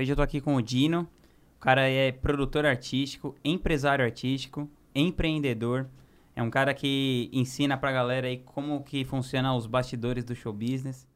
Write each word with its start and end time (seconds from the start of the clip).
Hoje 0.00 0.12
eu 0.12 0.16
tô 0.16 0.22
aqui 0.22 0.40
com 0.40 0.54
o 0.54 0.62
Dino. 0.62 1.06
O 1.58 1.60
cara 1.60 1.86
é 1.86 2.10
produtor 2.10 2.64
artístico, 2.64 3.36
empresário 3.44 4.02
artístico, 4.02 4.66
empreendedor. 4.94 5.86
É 6.34 6.42
um 6.42 6.48
cara 6.48 6.72
que 6.72 7.28
ensina 7.34 7.76
pra 7.76 7.92
galera 7.92 8.26
aí 8.26 8.38
como 8.38 8.82
que 8.82 9.04
funciona 9.04 9.54
os 9.54 9.66
bastidores 9.66 10.24
do 10.24 10.34
show 10.34 10.54
business. 10.54 11.06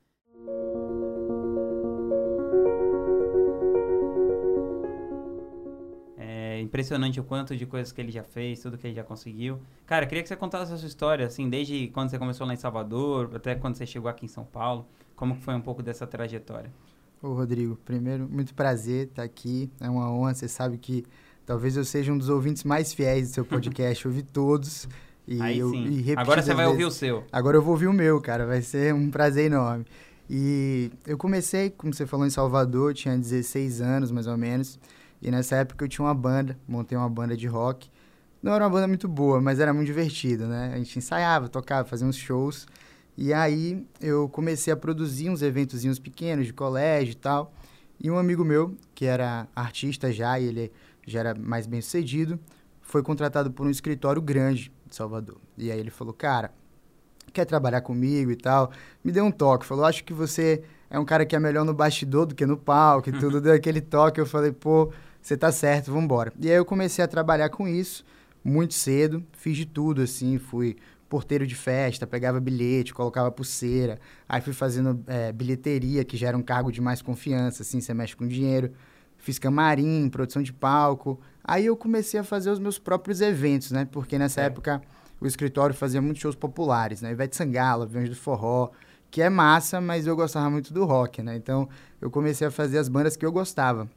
É 6.18 6.60
impressionante 6.60 7.18
o 7.18 7.24
quanto 7.24 7.56
de 7.56 7.64
coisas 7.64 7.90
que 7.90 8.02
ele 8.02 8.12
já 8.12 8.22
fez, 8.22 8.60
tudo 8.60 8.76
que 8.76 8.86
ele 8.86 8.94
já 8.94 9.02
conseguiu. 9.02 9.58
Cara, 9.86 10.04
queria 10.04 10.22
que 10.22 10.28
você 10.28 10.36
contasse 10.36 10.74
a 10.74 10.76
sua 10.76 10.88
história, 10.88 11.24
assim, 11.24 11.48
desde 11.48 11.88
quando 11.88 12.10
você 12.10 12.18
começou 12.18 12.46
lá 12.46 12.52
em 12.52 12.58
Salvador, 12.58 13.30
até 13.34 13.54
quando 13.54 13.76
você 13.76 13.86
chegou 13.86 14.10
aqui 14.10 14.26
em 14.26 14.28
São 14.28 14.44
Paulo. 14.44 14.86
Como 15.16 15.36
que 15.36 15.40
foi 15.42 15.54
um 15.54 15.62
pouco 15.62 15.82
dessa 15.82 16.06
trajetória? 16.06 16.70
Ô, 17.22 17.32
Rodrigo, 17.32 17.76
primeiro, 17.84 18.28
muito 18.30 18.54
prazer 18.54 19.06
estar 19.08 19.22
aqui. 19.22 19.70
É 19.80 19.88
uma 19.88 20.10
honra, 20.10 20.34
você 20.34 20.46
sabe 20.48 20.76
que 20.76 21.04
talvez 21.46 21.76
eu 21.76 21.84
seja 21.84 22.12
um 22.12 22.18
dos 22.18 22.28
ouvintes 22.28 22.64
mais 22.64 22.92
fiéis 22.92 23.30
do 23.30 23.34
seu 23.34 23.44
podcast. 23.44 24.04
Eu 24.04 24.10
ouvi 24.12 24.22
todos. 24.22 24.86
E 25.26 25.40
Aí 25.40 25.58
eu, 25.58 25.70
sim. 25.70 26.02
E 26.06 26.12
Agora 26.16 26.42
você 26.42 26.52
vai 26.52 26.66
vezes. 26.66 26.70
ouvir 26.72 26.84
o 26.84 26.90
seu. 26.90 27.24
Agora 27.32 27.56
eu 27.56 27.62
vou 27.62 27.72
ouvir 27.72 27.86
o 27.86 27.92
meu, 27.92 28.20
cara. 28.20 28.46
Vai 28.46 28.60
ser 28.60 28.92
um 28.92 29.10
prazer 29.10 29.46
enorme. 29.46 29.86
E 30.28 30.90
eu 31.06 31.16
comecei, 31.16 31.70
como 31.70 31.92
você 31.94 32.06
falou, 32.06 32.26
em 32.26 32.30
Salvador, 32.30 32.92
tinha 32.94 33.16
16 33.16 33.80
anos 33.80 34.10
mais 34.10 34.26
ou 34.26 34.36
menos. 34.36 34.78
E 35.22 35.30
nessa 35.30 35.56
época 35.56 35.84
eu 35.84 35.88
tinha 35.88 36.04
uma 36.04 36.14
banda, 36.14 36.58
montei 36.68 36.96
uma 36.96 37.08
banda 37.08 37.34
de 37.34 37.46
rock. 37.46 37.88
Não 38.42 38.52
era 38.52 38.64
uma 38.64 38.70
banda 38.70 38.86
muito 38.86 39.08
boa, 39.08 39.40
mas 39.40 39.58
era 39.60 39.72
muito 39.72 39.86
divertido, 39.86 40.46
né? 40.46 40.72
A 40.74 40.76
gente 40.76 40.98
ensaiava, 40.98 41.48
tocava, 41.48 41.88
fazia 41.88 42.06
uns 42.06 42.16
shows. 42.16 42.66
E 43.16 43.32
aí 43.32 43.86
eu 44.00 44.28
comecei 44.28 44.72
a 44.72 44.76
produzir 44.76 45.30
uns 45.30 45.42
eventozinhos 45.42 45.98
pequenos 45.98 46.46
de 46.46 46.52
colégio 46.52 47.12
e 47.12 47.16
tal. 47.16 47.52
E 48.00 48.10
um 48.10 48.18
amigo 48.18 48.44
meu, 48.44 48.76
que 48.94 49.04
era 49.04 49.46
artista 49.54 50.12
já, 50.12 50.38
e 50.38 50.46
ele 50.46 50.72
já 51.06 51.20
era 51.20 51.34
mais 51.34 51.66
bem 51.66 51.80
sucedido, 51.80 52.38
foi 52.82 53.02
contratado 53.02 53.50
por 53.50 53.66
um 53.66 53.70
escritório 53.70 54.20
grande 54.20 54.72
de 54.86 54.96
Salvador. 54.96 55.38
E 55.56 55.70
aí 55.70 55.78
ele 55.78 55.90
falou, 55.90 56.12
cara, 56.12 56.52
quer 57.32 57.44
trabalhar 57.44 57.80
comigo 57.82 58.30
e 58.30 58.36
tal? 58.36 58.70
Me 59.02 59.12
deu 59.12 59.24
um 59.24 59.30
toque, 59.30 59.64
falou, 59.64 59.84
acho 59.84 60.04
que 60.04 60.12
você 60.12 60.62
é 60.90 60.98
um 60.98 61.04
cara 61.04 61.24
que 61.24 61.36
é 61.36 61.38
melhor 61.38 61.64
no 61.64 61.74
bastidor 61.74 62.26
do 62.26 62.34
que 62.34 62.44
no 62.44 62.56
palco 62.56 63.08
e 63.08 63.12
tudo, 63.18 63.40
deu 63.40 63.52
aquele 63.52 63.80
toque. 63.80 64.20
Eu 64.20 64.26
falei, 64.26 64.52
pô, 64.52 64.92
você 65.20 65.36
tá 65.36 65.52
certo, 65.52 65.86
vamos 65.86 66.04
embora. 66.04 66.32
E 66.40 66.50
aí 66.50 66.56
eu 66.56 66.64
comecei 66.64 67.04
a 67.04 67.08
trabalhar 67.08 67.48
com 67.48 67.68
isso 67.68 68.04
muito 68.44 68.74
cedo, 68.74 69.24
fiz 69.32 69.56
de 69.56 69.64
tudo, 69.64 70.02
assim, 70.02 70.38
fui 70.38 70.76
porteiro 71.14 71.46
de 71.46 71.54
festa, 71.54 72.08
pegava 72.08 72.40
bilhete, 72.40 72.92
colocava 72.92 73.30
pulseira. 73.30 74.00
Aí 74.28 74.40
fui 74.40 74.52
fazendo 74.52 75.00
é, 75.06 75.30
bilheteria, 75.30 76.04
que 76.04 76.16
já 76.16 76.26
era 76.26 76.36
um 76.36 76.42
cargo 76.42 76.72
de 76.72 76.80
mais 76.80 77.00
confiança, 77.00 77.62
assim, 77.62 77.80
você 77.80 77.94
mexe 77.94 78.16
com 78.16 78.26
dinheiro. 78.26 78.72
Fiz 79.16 79.38
camarim, 79.38 80.08
produção 80.08 80.42
de 80.42 80.52
palco. 80.52 81.20
Aí 81.44 81.66
eu 81.66 81.76
comecei 81.76 82.18
a 82.18 82.24
fazer 82.24 82.50
os 82.50 82.58
meus 82.58 82.80
próprios 82.80 83.20
eventos, 83.20 83.70
né? 83.70 83.84
Porque 83.84 84.18
nessa 84.18 84.40
é. 84.40 84.46
época 84.46 84.82
o 85.20 85.26
escritório 85.28 85.72
fazia 85.72 86.02
muitos 86.02 86.20
shows 86.20 86.34
populares, 86.34 87.00
né? 87.00 87.12
Ivete 87.12 87.36
Sangalo, 87.36 87.84
Aviões 87.84 88.08
do 88.08 88.16
Forró, 88.16 88.72
que 89.08 89.22
é 89.22 89.30
massa, 89.30 89.80
mas 89.80 90.08
eu 90.08 90.16
gostava 90.16 90.50
muito 90.50 90.74
do 90.74 90.84
rock, 90.84 91.22
né? 91.22 91.36
Então 91.36 91.68
eu 92.00 92.10
comecei 92.10 92.44
a 92.44 92.50
fazer 92.50 92.78
as 92.78 92.88
bandas 92.88 93.16
que 93.16 93.24
eu 93.24 93.30
gostava. 93.30 93.88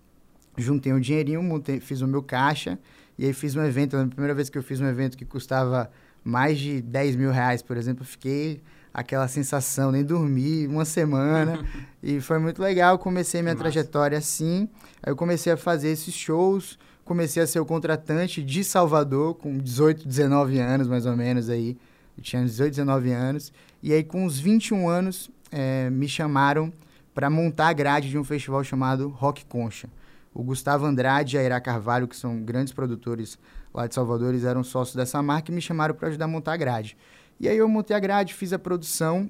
Juntei 0.56 0.94
um 0.94 1.00
dinheirinho, 1.00 1.42
montei, 1.42 1.80
fiz 1.80 2.00
o 2.02 2.08
meu 2.08 2.22
caixa, 2.22 2.78
e 3.18 3.26
aí 3.26 3.34
fiz 3.34 3.56
um 3.56 3.66
evento. 3.66 3.98
A 3.98 4.06
primeira 4.06 4.36
vez 4.36 4.52
que 4.52 4.58
eu 4.60 4.62
fiz 4.62 4.80
um 4.80 4.86
evento 4.88 5.18
que 5.18 5.26
custava 5.26 5.90
mais 6.28 6.60
de 6.60 6.82
10 6.82 7.16
mil 7.16 7.32
reais, 7.32 7.62
por 7.62 7.78
exemplo, 7.78 8.04
fiquei 8.04 8.62
aquela 8.94 9.30
sensação, 9.30 9.94
nem 9.94 10.04
dormi 10.04 10.68
uma 10.68 10.84
semana. 10.84 11.64
e 12.04 12.20
foi 12.20 12.38
muito 12.38 12.62
legal. 12.62 13.00
Comecei 13.00 13.42
minha 13.42 13.56
trajetória 13.56 14.18
assim. 14.18 14.68
Aí 15.02 15.12
eu 15.12 15.16
comecei 15.16 15.54
a 15.54 15.58
fazer 15.58 15.88
esses 15.88 16.14
shows. 16.14 16.78
Comecei 17.06 17.42
a 17.42 17.48
ser 17.48 17.62
o 17.62 17.66
contratante 17.66 18.44
de 18.44 18.62
Salvador 18.62 19.36
com 19.36 19.58
18, 19.58 20.06
19 20.06 20.60
anos, 20.60 20.90
mais 20.90 21.06
ou 21.06 21.16
menos 21.16 21.50
aí. 21.50 21.78
Eu 22.18 22.24
tinha 22.24 22.44
18, 22.44 22.72
19 22.72 23.12
anos. 23.14 23.54
E 23.82 23.94
aí, 23.94 24.04
com 24.04 24.26
uns 24.26 24.38
21 24.38 24.90
anos, 24.90 25.32
é, 25.50 25.90
me 25.90 26.10
chamaram 26.10 26.74
para 27.14 27.30
montar 27.30 27.70
a 27.70 27.74
grade 27.74 28.10
de 28.10 28.18
um 28.18 28.24
festival 28.26 28.64
chamado 28.66 29.08
Rock 29.08 29.46
Concha. 29.46 29.88
O 30.34 30.44
Gustavo 30.44 30.86
Andrade 30.86 31.38
e 31.38 31.40
a 31.40 31.44
Ira 31.44 31.62
Carvalho, 31.62 32.06
que 32.06 32.18
são 32.18 32.42
grandes 32.42 32.74
produtores 32.74 33.40
lá 33.74 33.88
de 33.88 33.96
Salvador, 33.96 34.30
eles 34.30 34.44
eram 34.44 34.64
sócios 34.64 34.96
dessa 34.96 35.22
marca 35.22 35.52
e 35.52 35.56
me 35.56 35.62
chamaram 35.62 35.94
para 35.96 36.08
ajudar 36.10 36.26
a 36.26 36.28
montar 36.28 36.54
a 36.54 36.58
grade. 36.58 36.98
E 37.40 37.48
aí 37.48 37.58
eu 37.58 37.68
montei 37.68 37.96
a 37.96 38.00
grade, 38.00 38.34
fiz 38.34 38.52
a 38.54 38.60
produção 38.60 39.30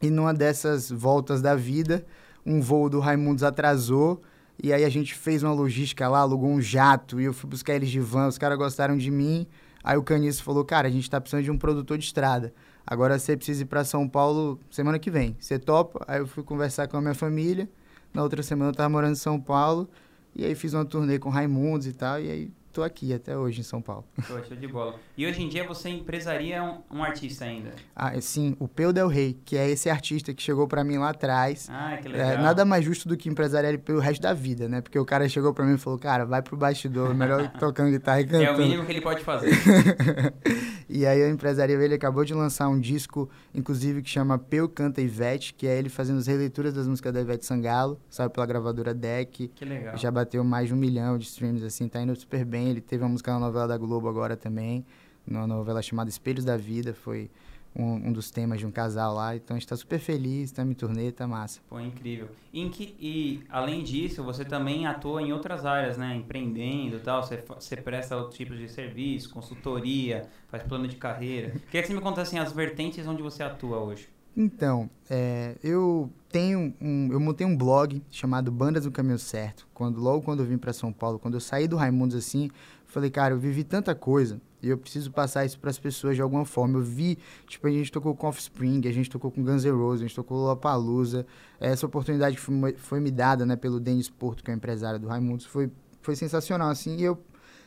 e 0.00 0.10
numa 0.10 0.32
dessas 0.32 0.90
voltas 0.90 1.42
da 1.42 1.54
vida, 1.54 2.04
um 2.44 2.60
voo 2.60 2.88
do 2.88 3.00
Raimundos 3.00 3.42
atrasou 3.42 4.22
e 4.62 4.72
aí 4.72 4.84
a 4.84 4.88
gente 4.88 5.14
fez 5.14 5.42
uma 5.42 5.52
logística 5.52 6.08
lá, 6.08 6.20
alugou 6.20 6.50
um 6.50 6.60
jato 6.60 7.20
e 7.20 7.24
eu 7.24 7.32
fui 7.32 7.48
buscar 7.50 7.74
eles 7.74 7.90
de 7.90 8.00
van, 8.00 8.28
os 8.28 8.38
caras 8.38 8.58
gostaram 8.58 8.96
de 8.96 9.10
mim. 9.10 9.46
Aí 9.82 9.96
o 9.96 10.02
Caniço 10.02 10.42
falou, 10.44 10.64
cara, 10.64 10.86
a 10.86 10.90
gente 10.90 11.10
tá 11.10 11.20
precisando 11.20 11.44
de 11.44 11.50
um 11.50 11.58
produtor 11.58 11.98
de 11.98 12.04
estrada. 12.04 12.52
Agora 12.86 13.18
você 13.18 13.36
precisa 13.36 13.62
ir 13.62 13.66
para 13.66 13.84
São 13.84 14.08
Paulo 14.08 14.60
semana 14.70 14.98
que 14.98 15.10
vem. 15.10 15.36
Você 15.40 15.58
topa? 15.58 16.04
Aí 16.06 16.20
eu 16.20 16.26
fui 16.26 16.42
conversar 16.42 16.86
com 16.86 16.96
a 16.96 17.00
minha 17.00 17.14
família. 17.14 17.68
Na 18.14 18.22
outra 18.22 18.42
semana 18.42 18.70
eu 18.70 18.74
tava 18.74 18.88
morando 18.88 19.12
em 19.12 19.16
São 19.16 19.40
Paulo. 19.40 19.88
E 20.34 20.44
aí 20.44 20.54
fiz 20.54 20.74
uma 20.74 20.84
turnê 20.84 21.18
com 21.18 21.28
Raimundos 21.28 21.86
e 21.86 21.92
tal, 21.92 22.20
e 22.20 22.30
aí 22.30 22.50
tô 22.72 22.82
aqui 22.82 23.12
até 23.12 23.36
hoje 23.36 23.60
em 23.60 23.62
São 23.62 23.82
Paulo. 23.82 24.04
Poxa, 24.26 24.56
de 24.56 24.66
bola. 24.66 24.94
E 25.16 25.26
hoje 25.26 25.42
em 25.42 25.48
dia 25.48 25.66
você 25.66 25.90
empresaria 25.90 26.62
um, 26.62 26.98
um 26.98 27.04
artista 27.04 27.44
ainda? 27.44 27.72
Ah, 27.94 28.18
sim, 28.20 28.56
o 28.58 28.66
Peu 28.66 28.92
Del 28.92 29.08
Rey, 29.08 29.38
que 29.44 29.56
é 29.56 29.68
esse 29.68 29.90
artista 29.90 30.32
que 30.32 30.42
chegou 30.42 30.66
para 30.66 30.82
mim 30.82 30.96
lá 30.96 31.10
atrás. 31.10 31.68
Ah, 31.70 31.98
que 32.00 32.08
legal. 32.08 32.30
É, 32.30 32.36
nada 32.38 32.64
mais 32.64 32.84
justo 32.84 33.08
do 33.08 33.16
que 33.16 33.28
empresariar 33.28 33.72
ele 33.72 33.82
pelo 33.82 34.00
resto 34.00 34.22
da 34.22 34.32
vida, 34.32 34.68
né? 34.68 34.80
Porque 34.80 34.98
o 34.98 35.04
cara 35.04 35.28
chegou 35.28 35.52
para 35.52 35.64
mim 35.64 35.74
e 35.74 35.78
falou, 35.78 35.98
cara, 35.98 36.24
vai 36.24 36.40
pro 36.40 36.56
bastidor, 36.56 37.14
melhor 37.14 37.48
tocando 37.60 37.90
guitarra 37.90 38.22
e 38.22 38.24
cantando. 38.24 38.44
É 38.44 38.52
o 38.52 38.58
mínimo 38.58 38.86
que 38.86 38.92
ele 38.92 39.00
pode 39.00 39.22
fazer. 39.22 39.50
e 40.92 41.06
aí 41.06 41.22
a 41.22 41.30
empresaria 41.30 41.74
ele 41.76 41.94
acabou 41.94 42.22
de 42.22 42.34
lançar 42.34 42.68
um 42.68 42.78
disco, 42.78 43.28
inclusive, 43.54 44.02
que 44.02 44.10
chama 44.10 44.38
Peu 44.38 44.68
Canta 44.68 45.00
Ivete, 45.00 45.54
que 45.54 45.66
é 45.66 45.78
ele 45.78 45.88
fazendo 45.88 46.18
as 46.18 46.26
releituras 46.26 46.74
das 46.74 46.86
músicas 46.86 47.14
da 47.14 47.20
Ivete 47.22 47.46
Sangalo, 47.46 47.98
sabe, 48.10 48.34
pela 48.34 48.44
gravadora 48.44 48.92
Deck. 48.92 49.48
Que 49.48 49.64
legal. 49.64 49.96
Já 49.96 50.10
bateu 50.10 50.44
mais 50.44 50.68
de 50.68 50.74
um 50.74 50.76
milhão 50.76 51.16
de 51.16 51.24
streams, 51.24 51.64
assim, 51.64 51.88
tá 51.88 52.02
indo 52.02 52.14
super 52.14 52.44
bem. 52.44 52.68
Ele 52.68 52.82
teve 52.82 53.02
uma 53.02 53.08
música 53.08 53.32
na 53.32 53.40
novela 53.40 53.66
da 53.66 53.78
Globo 53.78 54.06
agora 54.06 54.36
também, 54.36 54.84
numa 55.26 55.46
novela 55.46 55.80
chamada 55.80 56.10
Espelhos 56.10 56.44
da 56.44 56.58
Vida, 56.58 56.92
foi 56.92 57.30
um, 57.74 58.08
um 58.08 58.12
dos 58.12 58.30
temas 58.30 58.58
de 58.58 58.66
um 58.66 58.70
casal 58.70 59.14
lá. 59.14 59.34
Então 59.34 59.56
a 59.56 59.58
gente 59.58 59.68
tá 59.68 59.76
super 59.76 59.98
feliz, 59.98 60.52
tá 60.52 60.62
em 60.62 60.74
turnê, 60.74 61.10
tá 61.10 61.26
massa. 61.26 61.60
Pô, 61.68 61.80
incrível. 61.80 62.28
E, 62.52 62.68
que, 62.68 62.94
e 63.00 63.44
além 63.48 63.82
disso, 63.82 64.22
você 64.22 64.44
também 64.44 64.86
atua 64.86 65.22
em 65.22 65.32
outras 65.32 65.64
áreas, 65.64 65.96
né? 65.96 66.14
Empreendendo 66.14 66.96
e 66.96 67.00
tal, 67.00 67.22
você, 67.22 67.42
você 67.48 67.76
presta 67.76 68.16
outros 68.16 68.36
tipos 68.36 68.58
de 68.58 68.68
serviço, 68.68 69.30
consultoria, 69.30 70.28
faz 70.48 70.62
plano 70.62 70.86
de 70.86 70.96
carreira. 70.96 71.50
Queria 71.70 71.82
que 71.82 71.88
você 71.88 71.94
me 71.94 72.00
contasse 72.00 72.36
assim, 72.36 72.38
as 72.38 72.52
vertentes 72.52 73.06
onde 73.06 73.22
você 73.22 73.42
atua 73.42 73.78
hoje. 73.78 74.08
Então, 74.34 74.88
é, 75.10 75.56
eu 75.62 76.10
tenho 76.30 76.74
um, 76.80 77.08
eu 77.12 77.20
montei 77.20 77.46
um 77.46 77.54
blog 77.54 78.02
chamado 78.10 78.50
Bandas 78.50 78.84
do 78.84 78.90
Caminho 78.90 79.18
Certo. 79.18 79.68
Quando 79.74 80.00
logo 80.00 80.22
quando 80.22 80.40
eu 80.40 80.46
vim 80.46 80.56
para 80.56 80.72
São 80.72 80.90
Paulo, 80.90 81.18
quando 81.18 81.34
eu 81.34 81.40
saí 81.40 81.68
do 81.68 81.76
Raimundos 81.76 82.16
assim, 82.16 82.50
falei, 82.86 83.10
cara, 83.10 83.34
eu 83.34 83.38
vivi 83.38 83.62
tanta 83.62 83.94
coisa 83.94 84.40
e 84.62 84.68
eu 84.68 84.78
preciso 84.78 85.10
passar 85.10 85.44
isso 85.44 85.58
para 85.58 85.70
as 85.70 85.78
pessoas 85.78 86.14
de 86.14 86.22
alguma 86.22 86.44
forma. 86.44 86.78
Eu 86.78 86.82
vi, 86.82 87.18
tipo, 87.46 87.66
a 87.66 87.70
gente 87.70 87.90
tocou 87.90 88.14
com 88.14 88.28
Offspring, 88.28 88.82
a 88.86 88.92
gente 88.92 89.10
tocou 89.10 89.30
com 89.30 89.42
Guns 89.42 89.64
N' 89.64 89.70
Roses, 89.72 90.02
a 90.02 90.06
gente 90.06 90.14
tocou 90.14 90.38
com 90.38 90.44
Lollapalooza. 90.44 91.26
Essa 91.58 91.86
oportunidade 91.86 92.36
foi, 92.36 92.74
foi 92.74 93.00
me 93.00 93.10
dada, 93.10 93.44
né, 93.44 93.56
pelo 93.56 93.80
Denis 93.80 94.08
Porto, 94.08 94.44
que 94.44 94.50
é 94.50 94.54
o 94.54 94.56
empresário 94.56 95.00
do 95.00 95.08
Raimundos, 95.08 95.46
foi 95.46 95.70
foi 96.02 96.16
sensacional 96.16 96.68
assim, 96.68 96.96
e 96.96 97.04
eu 97.04 97.18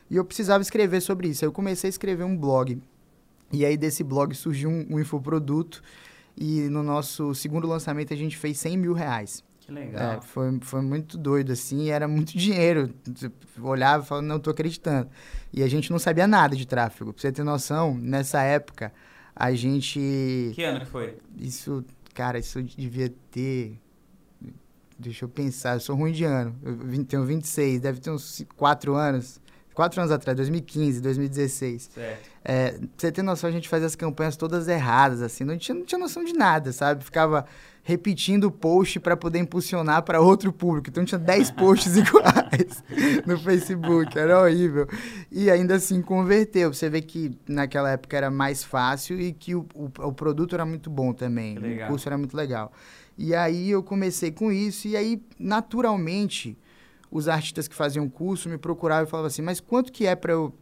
e 0.08 0.14
eu 0.14 0.24
precisava 0.24 0.62
escrever 0.62 1.00
sobre 1.00 1.28
isso. 1.28 1.44
Eu 1.44 1.50
comecei 1.50 1.88
a 1.88 1.90
escrever 1.90 2.22
um 2.22 2.36
blog. 2.36 2.80
E 3.52 3.64
aí 3.64 3.76
desse 3.76 4.04
blog 4.04 4.32
surgiu 4.34 4.70
um, 4.70 4.86
um 4.88 5.00
infoproduto 5.00 5.82
e 6.36 6.68
no 6.68 6.80
nosso 6.80 7.34
segundo 7.34 7.66
lançamento 7.66 8.12
a 8.12 8.16
gente 8.16 8.36
fez 8.36 8.56
100 8.58 8.76
mil 8.76 8.92
reais. 8.92 9.42
Que 9.66 9.72
legal. 9.72 10.18
É, 10.18 10.20
foi, 10.20 10.58
foi 10.62 10.80
muito 10.80 11.18
doido, 11.18 11.52
assim, 11.52 11.90
era 11.90 12.06
muito 12.06 12.32
dinheiro. 12.38 12.94
Eu 13.56 13.64
olhava 13.64 14.04
e 14.04 14.06
falava, 14.06 14.26
não 14.26 14.36
estou 14.36 14.52
acreditando. 14.52 15.10
E 15.52 15.62
a 15.62 15.68
gente 15.68 15.90
não 15.90 15.98
sabia 15.98 16.26
nada 16.28 16.54
de 16.54 16.64
tráfego. 16.66 17.12
Pra 17.12 17.20
você 17.20 17.32
ter 17.32 17.42
noção, 17.42 17.94
nessa 17.94 18.42
época, 18.42 18.92
a 19.34 19.52
gente... 19.52 20.52
Que 20.54 20.62
ano 20.62 20.80
que 20.80 20.86
foi? 20.86 21.18
Isso, 21.36 21.84
cara, 22.14 22.38
isso 22.38 22.62
devia 22.62 23.12
ter... 23.30 23.76
Deixa 24.98 25.24
eu 25.24 25.28
pensar, 25.28 25.74
eu 25.74 25.80
sou 25.80 25.96
ruim 25.96 26.12
de 26.12 26.24
ano. 26.24 26.56
Eu 26.62 27.04
tenho 27.04 27.24
26, 27.24 27.80
deve 27.80 28.00
ter 28.00 28.10
uns 28.10 28.46
4 28.56 28.94
anos 28.94 29.40
quatro 29.76 30.00
anos 30.00 30.10
atrás, 30.10 30.34
2015, 30.34 31.02
2016. 31.02 31.90
Certo. 31.94 32.30
É, 32.42 32.70
pra 32.70 32.88
você 32.96 33.12
ter 33.12 33.22
noção, 33.22 33.50
a 33.50 33.52
gente 33.52 33.68
fazia 33.68 33.86
as 33.86 33.94
campanhas 33.94 34.34
todas 34.34 34.66
erradas, 34.68 35.20
assim, 35.20 35.44
não 35.44 35.58
tinha, 35.58 35.74
não 35.76 35.84
tinha 35.84 35.98
noção 35.98 36.24
de 36.24 36.32
nada, 36.32 36.72
sabe? 36.72 37.04
Ficava 37.04 37.44
repetindo 37.82 38.44
o 38.44 38.50
post 38.50 38.98
para 38.98 39.16
poder 39.16 39.38
impulsionar 39.38 40.02
para 40.02 40.18
outro 40.20 40.50
público. 40.50 40.88
Então 40.88 41.04
tinha 41.04 41.18
10 41.18 41.50
posts 41.52 41.94
iguais 41.96 42.82
no 43.26 43.38
Facebook, 43.38 44.18
era 44.18 44.40
horrível. 44.40 44.88
E 45.30 45.50
ainda 45.50 45.74
assim 45.74 46.00
converteu. 46.00 46.72
Você 46.72 46.88
vê 46.88 47.02
que 47.02 47.38
naquela 47.46 47.90
época 47.90 48.16
era 48.16 48.30
mais 48.30 48.64
fácil 48.64 49.20
e 49.20 49.30
que 49.30 49.54
o, 49.54 49.66
o, 49.74 49.90
o 50.08 50.12
produto 50.12 50.54
era 50.54 50.64
muito 50.64 50.88
bom 50.88 51.12
também. 51.12 51.58
O 51.58 51.88
curso 51.88 52.08
era 52.08 52.16
muito 52.16 52.34
legal. 52.34 52.72
E 53.18 53.34
aí 53.34 53.70
eu 53.70 53.82
comecei 53.82 54.30
com 54.30 54.50
isso, 54.50 54.88
e 54.88 54.96
aí, 54.96 55.22
naturalmente, 55.38 56.58
os 57.10 57.28
artistas 57.28 57.68
que 57.68 57.74
faziam 57.74 58.08
curso 58.08 58.48
me 58.48 58.58
procuravam 58.58 59.04
e 59.04 59.10
falavam 59.10 59.28
assim, 59.28 59.42
mas 59.42 59.60
quanto 59.60 59.92
que 59.92 60.06
é 60.06 60.14
para 60.14 60.32
eu 60.32 60.54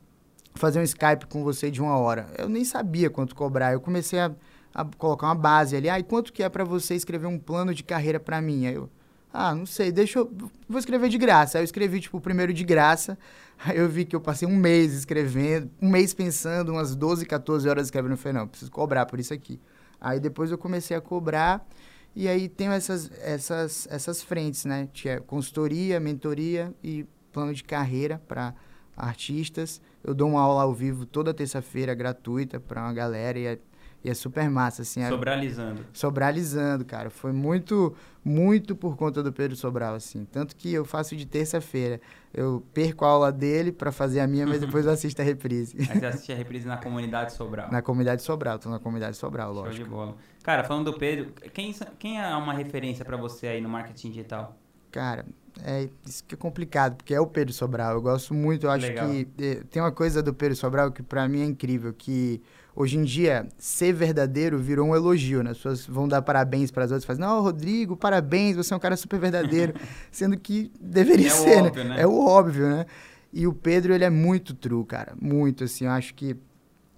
fazer 0.55 0.79
um 0.79 0.82
Skype 0.82 1.26
com 1.26 1.43
você 1.43 1.70
de 1.70 1.81
uma 1.81 1.96
hora? 1.96 2.26
Eu 2.38 2.49
nem 2.49 2.64
sabia 2.64 3.11
quanto 3.11 3.35
cobrar. 3.35 3.73
Eu 3.73 3.81
comecei 3.81 4.19
a, 4.19 4.31
a 4.75 4.85
colocar 4.85 5.26
uma 5.26 5.35
base 5.35 5.76
ali. 5.76 5.88
Ah, 5.88 5.99
e 5.99 6.02
quanto 6.02 6.32
que 6.32 6.43
é 6.43 6.49
para 6.49 6.64
você 6.64 6.94
escrever 6.94 7.26
um 7.26 7.38
plano 7.38 7.75
de 7.75 7.82
carreira 7.82 8.20
para 8.20 8.41
mim? 8.41 8.67
Aí 8.67 8.75
eu, 8.75 8.88
ah, 9.32 9.55
não 9.55 9.67
sei, 9.67 9.91
deixa 9.91 10.20
eu... 10.20 10.32
Vou 10.69 10.79
escrever 10.79 11.08
de 11.08 11.19
graça. 11.19 11.58
Aí 11.58 11.62
eu 11.62 11.64
escrevi, 11.64 12.00
tipo, 12.00 12.19
o 12.19 12.20
primeiro 12.20 12.52
de 12.52 12.64
graça. 12.64 13.19
Aí 13.67 13.76
eu 13.76 13.88
vi 13.88 14.05
que 14.05 14.14
eu 14.14 14.20
passei 14.20 14.46
um 14.46 14.56
mês 14.56 14.93
escrevendo, 14.94 15.70
um 15.81 15.88
mês 15.88 16.14
pensando, 16.14 16.73
umas 16.73 16.94
12, 16.94 17.26
14 17.26 17.69
horas 17.69 17.87
escrevendo. 17.87 18.12
Eu 18.12 18.19
falei, 18.19 18.38
não, 18.38 18.46
preciso 18.46 18.70
cobrar 18.70 19.06
por 19.06 19.19
isso 19.19 19.35
aqui. 19.35 19.61
Aí 20.00 20.20
depois 20.20 20.50
eu 20.50 20.58
comecei 20.58 20.96
a 20.96 21.00
cobrar 21.00 21.67
e 22.15 22.29
aí 22.29 22.49
tenho 22.49 22.73
essas, 22.73 23.11
essas, 23.21 23.89
essas 23.91 24.23
frentes, 24.23 24.65
né? 24.65 24.89
Tinha 24.93 25.21
consultoria, 25.21 25.99
mentoria 25.99 26.73
e 26.83 27.05
plano 27.33 27.53
de 27.53 27.65
carreira 27.65 28.23
para 28.29 28.55
artistas. 28.97 29.81
Eu 30.03 30.15
dou 30.15 30.29
uma 30.29 30.41
aula 30.41 30.63
ao 30.63 30.73
vivo 30.73 31.05
toda 31.05 31.35
terça-feira, 31.35 31.95
gratuita, 31.95 32.61
para 32.61 32.83
uma 32.83 32.93
galera 32.93 33.39
e 33.39 33.47
é, 33.47 33.59
e 34.05 34.11
é 34.11 34.15
super 34.15 34.51
massa, 34.51 34.83
assim. 34.83 35.01
É 35.01 35.09
Sobralizando. 35.09 35.87
Sobralizando, 35.91 36.85
cara. 36.85 37.09
Foi 37.09 37.33
muito, 37.33 37.97
muito 38.23 38.77
por 38.77 38.99
conta 38.99 39.23
do 39.23 39.33
Pedro 39.33 39.56
Sobral, 39.56 39.95
assim. 39.95 40.27
Tanto 40.27 40.55
que 40.55 40.71
eu 40.71 40.85
faço 40.85 41.17
de 41.17 41.25
terça-feira. 41.25 41.99
Eu 42.33 42.62
perco 42.75 43.06
a 43.06 43.09
aula 43.09 43.33
dele 43.33 43.73
para 43.73 43.91
fazer 43.91 44.21
a 44.21 44.27
minha, 44.27 44.47
mas 44.47 44.61
depois 44.61 44.85
eu 44.85 44.93
assisto 44.93 45.23
a 45.23 45.25
reprise. 45.25 45.75
Aí 45.79 45.99
você 45.99 46.06
assiste 46.06 46.33
a 46.33 46.37
reprise 46.37 46.67
na 46.67 46.77
comunidade 46.77 47.33
Sobral. 47.33 47.73
Na 47.73 47.81
comunidade 47.81 48.23
Sobral, 48.23 48.59
tô 48.59 48.69
na 48.69 48.79
comunidade 48.79 49.17
Sobral, 49.17 49.55
lógico. 49.55 49.77
Show 49.77 49.85
de 49.85 49.91
bola. 49.91 50.17
Cara, 50.43 50.62
falando 50.65 50.93
do 50.93 50.99
Pedro, 50.99 51.33
quem, 51.55 51.75
quem 51.99 52.21
é 52.21 52.37
uma 52.37 52.53
referência 52.53 53.06
para 53.06 53.17
você 53.17 53.47
aí 53.47 53.62
no 53.62 53.71
marketing 53.71 54.11
digital? 54.11 54.55
Cara, 54.91 55.25
é 55.62 55.89
isso 56.06 56.23
que 56.25 56.35
é 56.35 56.39
complicado, 56.39 56.97
porque 56.97 57.15
é 57.15 57.21
o 57.21 57.27
Pedro 57.27 57.55
Sobral. 57.55 57.95
Eu 57.95 58.03
gosto 58.03 58.35
muito, 58.35 58.67
eu 58.67 58.71
acho 58.71 58.87
Legal. 58.87 59.09
que 59.09 59.29
é, 59.39 59.55
tem 59.71 59.81
uma 59.81 59.93
coisa 59.93 60.23
do 60.23 60.35
Pedro 60.35 60.55
Sobral 60.56 60.93
que 60.93 61.03
para 61.03 61.27
mim 61.27 61.41
é 61.41 61.47
incrível, 61.47 61.95
que 61.95 62.43
hoje 62.75 62.99
em 62.99 63.05
dia 63.05 63.47
ser 63.59 63.93
verdadeiro 63.93 64.59
virou 64.59 64.88
um 64.88 64.94
elogio, 64.97 65.43
né? 65.43 65.50
As 65.50 65.59
pessoas 65.59 65.87
vão 65.87 66.09
dar 66.09 66.23
parabéns 66.23 66.71
para 66.71 66.85
as 66.85 66.91
outras, 66.91 67.05
fazem: 67.05 67.25
"Não, 67.25 67.41
Rodrigo, 67.41 67.97
parabéns, 67.97 68.56
você 68.56 68.73
é 68.75 68.76
um 68.76 68.81
cara 68.81 68.97
super 68.97 69.19
verdadeiro", 69.19 69.75
sendo 70.11 70.37
que 70.37 70.71
deveria 70.81 71.29
é 71.29 71.31
ser, 71.31 71.62
né? 71.62 71.69
óbvio, 71.69 71.85
né? 71.85 71.91
né? 71.91 72.03
É 72.03 72.06
o 72.06 72.19
óbvio, 72.19 72.69
né? 72.69 72.87
E 73.32 73.47
o 73.47 73.53
Pedro, 73.53 73.93
ele 73.93 74.05
é 74.05 74.11
muito 74.11 74.55
true, 74.55 74.85
cara, 74.85 75.15
muito 75.21 75.65
assim, 75.65 75.87
eu 75.87 75.91
acho 75.91 76.15
que 76.15 76.37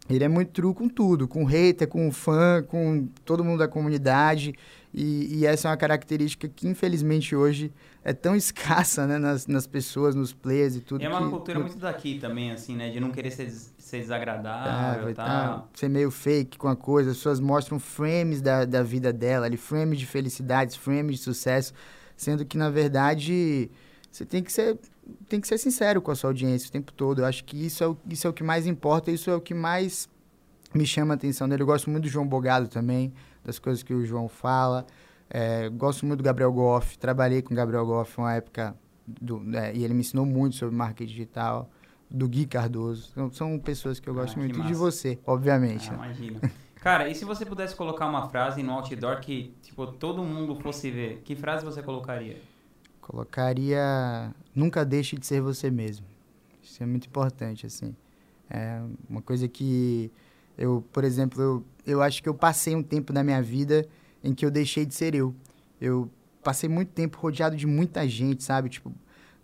ele 0.09 0.25
é 0.25 0.29
muito 0.29 0.53
true 0.53 0.73
com 0.73 0.89
tudo, 0.89 1.27
com 1.27 1.45
hater, 1.45 1.89
com 1.89 2.11
fã, 2.13 2.63
com 2.63 3.09
todo 3.25 3.43
mundo 3.43 3.59
da 3.59 3.69
comunidade. 3.69 4.55
E, 4.95 5.41
e, 5.41 5.47
essa 5.47 5.69
é 5.69 5.71
uma 5.71 5.77
característica 5.77 6.49
que, 6.49 6.67
infelizmente, 6.67 7.37
hoje 7.37 7.73
é 8.03 8.13
tão 8.13 8.35
escassa 8.37 9.07
né, 9.07 9.19
nas, 9.19 9.47
nas 9.47 9.67
pessoas, 9.67 10.15
nos 10.15 10.33
players 10.33 10.77
e 10.77 10.81
tudo. 10.81 11.03
E 11.03 11.05
é 11.05 11.09
uma 11.09 11.23
que, 11.23 11.29
cultura 11.29 11.59
muito 11.59 11.77
daqui 11.77 12.19
também, 12.19 12.53
assim, 12.53 12.77
né? 12.77 12.89
De 12.89 13.01
não 13.01 13.11
querer 13.11 13.31
ser, 13.31 13.51
ser 13.51 13.99
desagradável 13.99 15.13
tal. 15.13 15.27
Tá, 15.27 15.65
ser 15.75 15.89
meio 15.89 16.11
fake 16.11 16.57
com 16.57 16.69
a 16.69 16.77
coisa. 16.77 17.11
As 17.11 17.17
pessoas 17.17 17.41
mostram 17.41 17.79
frames 17.79 18.41
da, 18.41 18.65
da 18.65 18.83
vida 18.83 19.13
dela, 19.13 19.47
ali, 19.47 19.57
frames 19.57 19.99
de 19.99 20.07
felicidades, 20.07 20.77
frames 20.77 21.17
de 21.17 21.23
sucesso. 21.23 21.75
Sendo 22.17 22.47
que, 22.47 22.57
na 22.57 22.71
verdade, 22.71 23.71
você 24.11 24.25
tem 24.25 24.43
que 24.43 24.51
ser 24.51 24.79
tem 25.29 25.41
que 25.41 25.49
ser 25.49 25.59
sincero 25.59 26.01
com 26.01 26.11
a 26.11 26.15
sua 26.15 26.31
audiência 26.31 26.69
o 26.69 26.73
tempo 26.73 26.93
todo. 26.93 27.21
Eu 27.21 27.27
acho 27.27 27.45
que 27.45 27.65
isso 27.65 27.83
é 27.83 27.89
o, 27.89 27.97
isso 28.09 28.27
é 28.27 28.31
o 28.31 28.33
que 28.33 28.43
mais 28.43 28.67
importa, 28.67 29.11
isso 29.11 29.31
é 29.31 29.35
o 29.35 29.41
que 29.41 29.55
mais 29.55 30.09
me 30.75 30.87
chama 30.87 31.15
a 31.15 31.17
atenção 31.17 31.49
dele. 31.49 31.63
Eu 31.63 31.67
gosto 31.67 31.91
muito 31.91 32.05
do 32.05 32.09
João 32.09 32.27
Bogado 32.27 32.69
também, 32.69 33.13
das 33.45 33.59
coisas 33.59 33.83
que 33.83 33.95
o 33.95 34.05
João 34.05 34.29
fala. 34.29 34.87
É, 35.29 35.69
gosto 35.69 36.07
muito 36.07 36.19
do 36.19 36.25
Gabriel 36.25 36.53
Goff, 36.53 36.99
trabalhei 36.99 37.43
com 37.43 37.53
o 37.53 37.57
Gabriel 37.57 37.85
Goff 37.85 38.19
uma 38.19 38.35
época 38.35 38.77
do, 39.07 39.43
é, 39.57 39.75
e 39.75 39.85
ele 39.85 39.95
me 39.95 40.01
ensinou 40.01 40.25
muito 40.25 40.57
sobre 40.57 40.75
marketing 40.75 41.11
digital. 41.11 41.71
Do 42.09 42.29
Gui 42.29 42.47
Cardoso. 42.47 43.11
São, 43.13 43.33
são 43.33 43.59
pessoas 43.59 43.99
que 43.99 44.09
eu 44.09 44.15
gosto 44.15 44.37
ah, 44.37 44.39
muito. 44.39 44.61
E 44.61 44.63
de 44.63 44.75
você, 44.75 45.19
obviamente. 45.27 45.89
Ah, 45.91 45.97
né? 45.97 46.05
Imagina. 46.05 46.41
Cara, 46.77 47.09
e 47.09 47.17
se 47.17 47.25
você 47.25 47.45
pudesse 47.45 47.75
colocar 47.75 48.07
uma 48.07 48.29
frase 48.29 48.63
no 48.63 48.71
outdoor 48.75 49.19
que 49.19 49.53
tipo, 49.61 49.89
todo 49.89 50.23
mundo 50.23 50.55
fosse 50.55 50.89
ver, 50.89 51.21
que 51.25 51.35
frase 51.35 51.65
você 51.65 51.83
colocaria? 51.83 52.41
Colocaria 53.07 54.35
nunca 54.53 54.85
deixe 54.85 55.17
de 55.17 55.25
ser 55.25 55.41
você 55.41 55.71
mesmo. 55.71 56.05
Isso 56.61 56.83
é 56.83 56.87
muito 56.87 57.07
importante, 57.07 57.65
assim. 57.65 57.95
É 58.51 58.81
uma 59.09 59.23
coisa 59.23 59.47
que 59.47 60.11
eu, 60.59 60.85
por 60.93 61.05
exemplo, 61.05 61.41
eu, 61.41 61.65
eu 61.87 62.03
acho 62.03 62.21
que 62.21 62.29
eu 62.29 62.35
passei 62.35 62.75
um 62.75 62.83
tempo 62.83 63.13
da 63.13 63.23
minha 63.23 63.41
vida 63.41 63.87
em 64.25 64.35
que 64.35 64.45
eu 64.45 64.51
deixei 64.51 64.85
de 64.85 64.93
ser 64.93 65.15
eu. 65.15 65.33
Eu 65.81 66.11
passei 66.43 66.69
muito 66.69 66.89
tempo 66.89 67.17
rodeado 67.21 67.57
de 67.57 67.65
muita 67.65 68.09
gente, 68.09 68.43
sabe? 68.43 68.69
Tipo, 68.69 68.93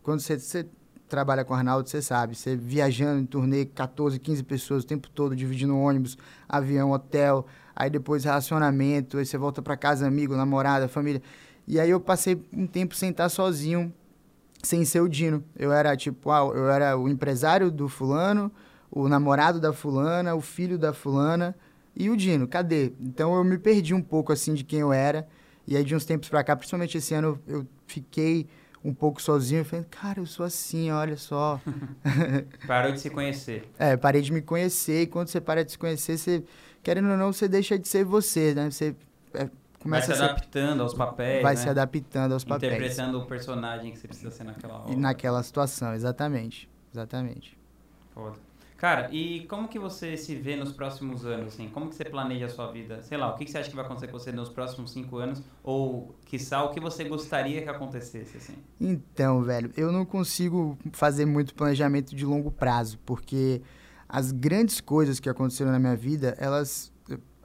quando 0.03 0.19
você, 0.19 0.37
você 0.37 0.67
trabalha 1.09 1.44
com 1.44 1.55
o 1.55 1.56
Arnaldo, 1.56 1.88
você 1.88 2.03
sabe, 2.03 2.35
você 2.35 2.56
viajando 2.56 3.20
em 3.20 3.26
turnê, 3.26 3.64
14, 3.64 4.19
15 4.19 4.43
pessoas 4.43 4.82
o 4.82 4.87
tempo 4.88 5.09
todo, 5.09 5.37
dividindo 5.37 5.79
ônibus, 5.79 6.19
avião, 6.49 6.91
hotel, 6.91 7.47
aí 7.76 7.88
depois 7.88 8.25
relacionamento, 8.25 9.19
aí 9.19 9.25
você 9.25 9.38
volta 9.38 9.62
para 9.62 9.76
casa, 9.76 10.05
amigo, 10.05 10.35
namorada, 10.35 10.88
família. 10.88 11.23
E 11.67 11.79
aí 11.79 11.91
eu 11.91 12.00
passei 12.00 12.41
um 12.53 12.67
tempo 12.67 12.94
sem 12.94 13.11
estar 13.11 13.29
sozinho, 13.29 13.93
sem 14.62 14.85
ser 14.85 15.00
o 15.00 15.09
Dino. 15.09 15.44
Eu 15.56 15.73
era 15.73 15.97
tipo, 15.97 16.31
ah, 16.31 16.41
eu 16.55 16.70
era 16.70 16.97
o 16.97 17.09
empresário 17.09 17.70
do 17.70 17.88
fulano, 17.88 18.50
o 18.91 19.09
namorado 19.09 19.61
da 19.61 19.73
fulana, 19.73 20.35
o 20.35 20.41
filho 20.41 20.79
da 20.79 20.93
fulana 20.93 21.56
e 21.97 22.11
o 22.11 22.17
Dino. 22.17 22.47
Cadê? 22.47 22.93
Então 23.00 23.35
eu 23.35 23.44
me 23.44 23.59
perdi 23.59 23.94
um 23.94 24.03
pouco 24.03 24.32
assim 24.32 24.55
de 24.55 24.64
quem 24.64 24.81
eu 24.81 24.93
era. 24.93 25.26
E 25.67 25.76
aí 25.76 25.85
de 25.85 25.94
uns 25.94 26.05
tempos 26.05 26.29
para 26.29 26.43
cá, 26.43 26.56
principalmente 26.56 26.99
esse 26.99 27.14
ano, 27.14 27.41
eu 27.47 27.67
fiquei 27.87 28.49
um 28.85 28.93
pouco 28.93 29.23
sozinho. 29.23 29.64
Falei, 29.64 29.85
cara, 29.88 30.20
eu 30.20 30.26
sou 30.26 30.44
assim, 30.44 30.91
olha 30.91 31.17
só. 31.17 31.61
Parou 32.67 32.93
de 32.93 33.00
se 33.00 33.11
conhecer. 33.11 33.69
É, 33.79 33.97
parei 33.97 34.23
de 34.23 34.32
me 34.32 34.43
conhecer. 34.43 35.03
E 35.03 35.06
quando 35.06 35.29
você 35.29 35.41
para 35.41 35.64
de 35.64 35.73
se 35.73 35.79
conhecer, 35.79 36.19
você, 36.19 36.44
querendo 36.82 37.11
ou 37.11 37.17
não, 37.17 37.32
você 37.32 37.47
deixa 37.49 37.79
de 37.79 37.87
ser 37.87 38.05
você, 38.05 38.55
né? 38.55 38.70
Você 38.70 38.97
é, 39.35 39.49
começa 39.82 40.08
vai 40.08 40.17
se 40.17 40.23
adaptando 40.23 40.82
aos 40.82 40.94
papéis. 40.94 41.43
Vai 41.43 41.55
né? 41.55 41.61
se 41.61 41.69
adaptando 41.69 42.32
aos 42.32 42.44
papéis. 42.44 42.73
Interpretando 42.73 43.19
o 43.19 43.26
personagem 43.26 43.90
que 43.90 43.99
você 43.99 44.06
precisa 44.06 44.31
ser 44.31 44.44
naquela 44.44 44.81
hora. 44.81 44.93
E 44.93 44.96
naquela 44.96 45.43
situação, 45.43 45.93
exatamente. 45.94 46.70
Exatamente. 46.93 47.58
Foda. 48.14 48.37
Cara, 48.82 49.08
e 49.12 49.46
como 49.46 49.69
que 49.69 49.79
você 49.79 50.17
se 50.17 50.34
vê 50.34 50.56
nos 50.56 50.73
próximos 50.73 51.25
anos, 51.25 51.55
assim? 51.55 51.69
Como 51.69 51.88
que 51.88 51.94
você 51.94 52.05
planeja 52.05 52.46
a 52.46 52.49
sua 52.49 52.73
vida? 52.73 53.00
Sei 53.02 53.17
lá, 53.17 53.32
o 53.32 53.37
que, 53.37 53.44
que 53.44 53.50
você 53.52 53.58
acha 53.58 53.70
que 53.70 53.76
vai 53.76 53.84
acontecer 53.84 54.08
com 54.08 54.19
você 54.19 54.32
nos 54.32 54.49
próximos 54.49 54.90
cinco 54.90 55.19
anos? 55.19 55.40
Ou, 55.62 56.17
quiçá, 56.25 56.64
o 56.64 56.70
que 56.70 56.81
você 56.81 57.05
gostaria 57.05 57.62
que 57.62 57.69
acontecesse, 57.69 58.38
assim? 58.38 58.55
Então, 58.81 59.40
velho, 59.40 59.70
eu 59.76 59.93
não 59.93 60.05
consigo 60.05 60.76
fazer 60.93 61.25
muito 61.25 61.55
planejamento 61.55 62.12
de 62.12 62.25
longo 62.25 62.50
prazo, 62.50 62.99
porque 63.07 63.62
as 64.09 64.33
grandes 64.33 64.80
coisas 64.80 65.21
que 65.21 65.28
aconteceram 65.28 65.71
na 65.71 65.78
minha 65.78 65.97
vida, 65.97 66.35
elas... 66.37 66.92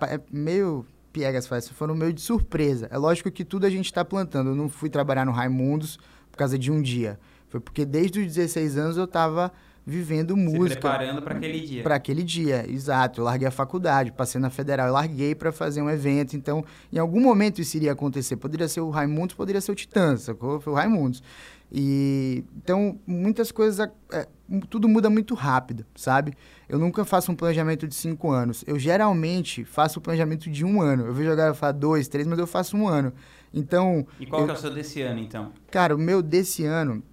É 0.02 0.20
meio 0.32 0.86
piegas 1.18 1.48
faz, 1.48 1.68
foram 1.68 1.96
meio 1.96 2.14
de 2.14 2.22
surpresa. 2.22 2.88
É 2.92 2.98
lógico 2.98 3.32
que 3.32 3.44
tudo 3.44 3.66
a 3.66 3.70
gente 3.72 3.86
está 3.86 4.06
plantando. 4.06 4.52
Eu 4.52 4.56
não 4.56 4.70
fui 4.70 4.88
trabalhar 4.88 5.26
no 5.26 5.32
Raimundos 5.32 5.98
por 6.32 6.38
causa 6.38 6.60
de 6.60 6.72
um 6.72 6.80
dia. 6.80 7.20
Foi 7.50 7.60
porque 7.60 7.84
desde 7.86 8.20
os 8.20 8.28
16 8.28 8.78
anos 8.78 8.98
eu 8.98 9.06
estava 9.06 9.52
vivendo 9.84 10.38
música. 10.38 10.76
Se 10.76 10.80
preparando 10.80 11.22
para 11.24 11.36
aquele 11.36 11.60
dia. 11.62 11.82
Para 11.82 11.96
aquele 11.96 12.24
dia, 12.24 12.70
exato. 12.70 13.22
Eu 13.22 13.26
larguei 13.26 13.48
a 13.48 13.52
faculdade, 13.52 14.12
passei 14.12 14.40
na 14.40 14.52
federal, 14.52 14.88
eu 14.88 14.94
larguei 14.94 15.34
para 15.34 15.52
fazer 15.52 15.82
um 15.82 15.90
evento. 15.90 16.36
Então, 16.36 16.64
em 16.94 17.00
algum 17.00 17.20
momento 17.20 17.62
isso 17.62 17.76
iria 17.78 17.94
acontecer. 17.94 18.36
Poderia 18.36 18.68
ser 18.68 18.82
o 18.82 18.92
Raimundos, 18.92 19.36
poderia 19.36 19.60
ser 19.60 19.72
o 19.72 19.76
Titãs, 19.76 20.22
sacou? 20.22 20.60
Foi 20.60 20.72
o 20.72 20.76
Raimundos. 20.76 21.24
E 21.72 22.46
então 22.56 22.98
muitas 23.06 23.52
coisas, 23.52 23.90
é, 24.12 24.28
tudo 24.70 24.88
muda 24.88 25.10
muito 25.10 25.36
rápido, 25.36 25.86
sabe? 25.96 26.34
Eu 26.70 26.80
nunca 26.80 27.04
faço 27.04 27.32
um 27.32 27.36
planejamento 27.36 27.88
de 27.88 27.96
cinco 27.96 28.32
anos. 28.32 28.64
Eu 28.66 28.80
geralmente 28.80 29.66
faço 29.66 30.00
o 30.00 30.02
planejamento 30.02 30.50
de 30.50 30.64
um 30.64 30.82
ano. 30.82 31.06
Eu 31.06 31.14
vejo 31.14 31.32
a 31.32 31.54
falar 31.54 31.74
dois, 31.74 32.08
três, 32.08 32.26
mas 32.26 32.40
eu 32.40 32.48
faço 32.48 32.78
um 32.78 32.88
ano. 32.88 33.14
Então. 33.54 34.06
E 34.20 34.26
qual 34.26 34.42
eu, 34.42 34.48
que 34.48 34.52
é 34.52 34.56
o 34.56 34.58
seu 34.58 34.74
desse 34.74 35.02
ano, 35.02 35.20
então? 35.20 35.52
Cara, 35.70 35.96
o 35.96 35.98
meu 35.98 36.22
desse 36.22 36.64
ano, 36.64 37.04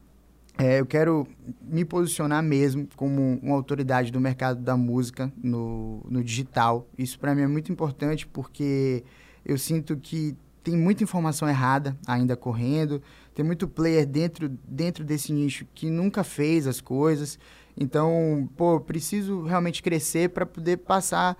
é, 0.56 0.78
eu 0.80 0.87
quero 0.87 1.26
me 1.61 1.84
posicionar 1.84 2.42
mesmo 2.42 2.88
como 2.94 3.40
uma 3.42 3.56
autoridade 3.56 4.12
do 4.12 4.20
mercado 4.20 4.61
da 4.61 4.76
música 4.76 5.32
no, 5.42 6.00
no 6.08 6.23
digital. 6.23 6.87
Isso 6.96 7.18
para 7.18 7.34
mim 7.34 7.42
é 7.42 7.49
muito 7.49 7.73
importante 7.73 8.26
porque 8.26 9.02
eu 9.44 9.58
sinto 9.58 9.96
que 9.96 10.37
tem 10.62 10.76
muita 10.76 11.02
informação 11.02 11.49
errada 11.49 11.96
ainda 12.06 12.37
correndo. 12.37 13.02
Tem 13.34 13.44
muito 13.44 13.66
player 13.66 14.06
dentro, 14.06 14.48
dentro 14.48 15.04
desse 15.04 15.32
nicho 15.32 15.66
que 15.74 15.90
nunca 15.90 16.22
fez 16.22 16.66
as 16.66 16.80
coisas. 16.80 17.38
Então, 17.76 18.48
pô, 18.56 18.80
preciso 18.80 19.42
realmente 19.42 19.82
crescer 19.82 20.30
para 20.30 20.46
poder 20.46 20.78
passar 20.78 21.36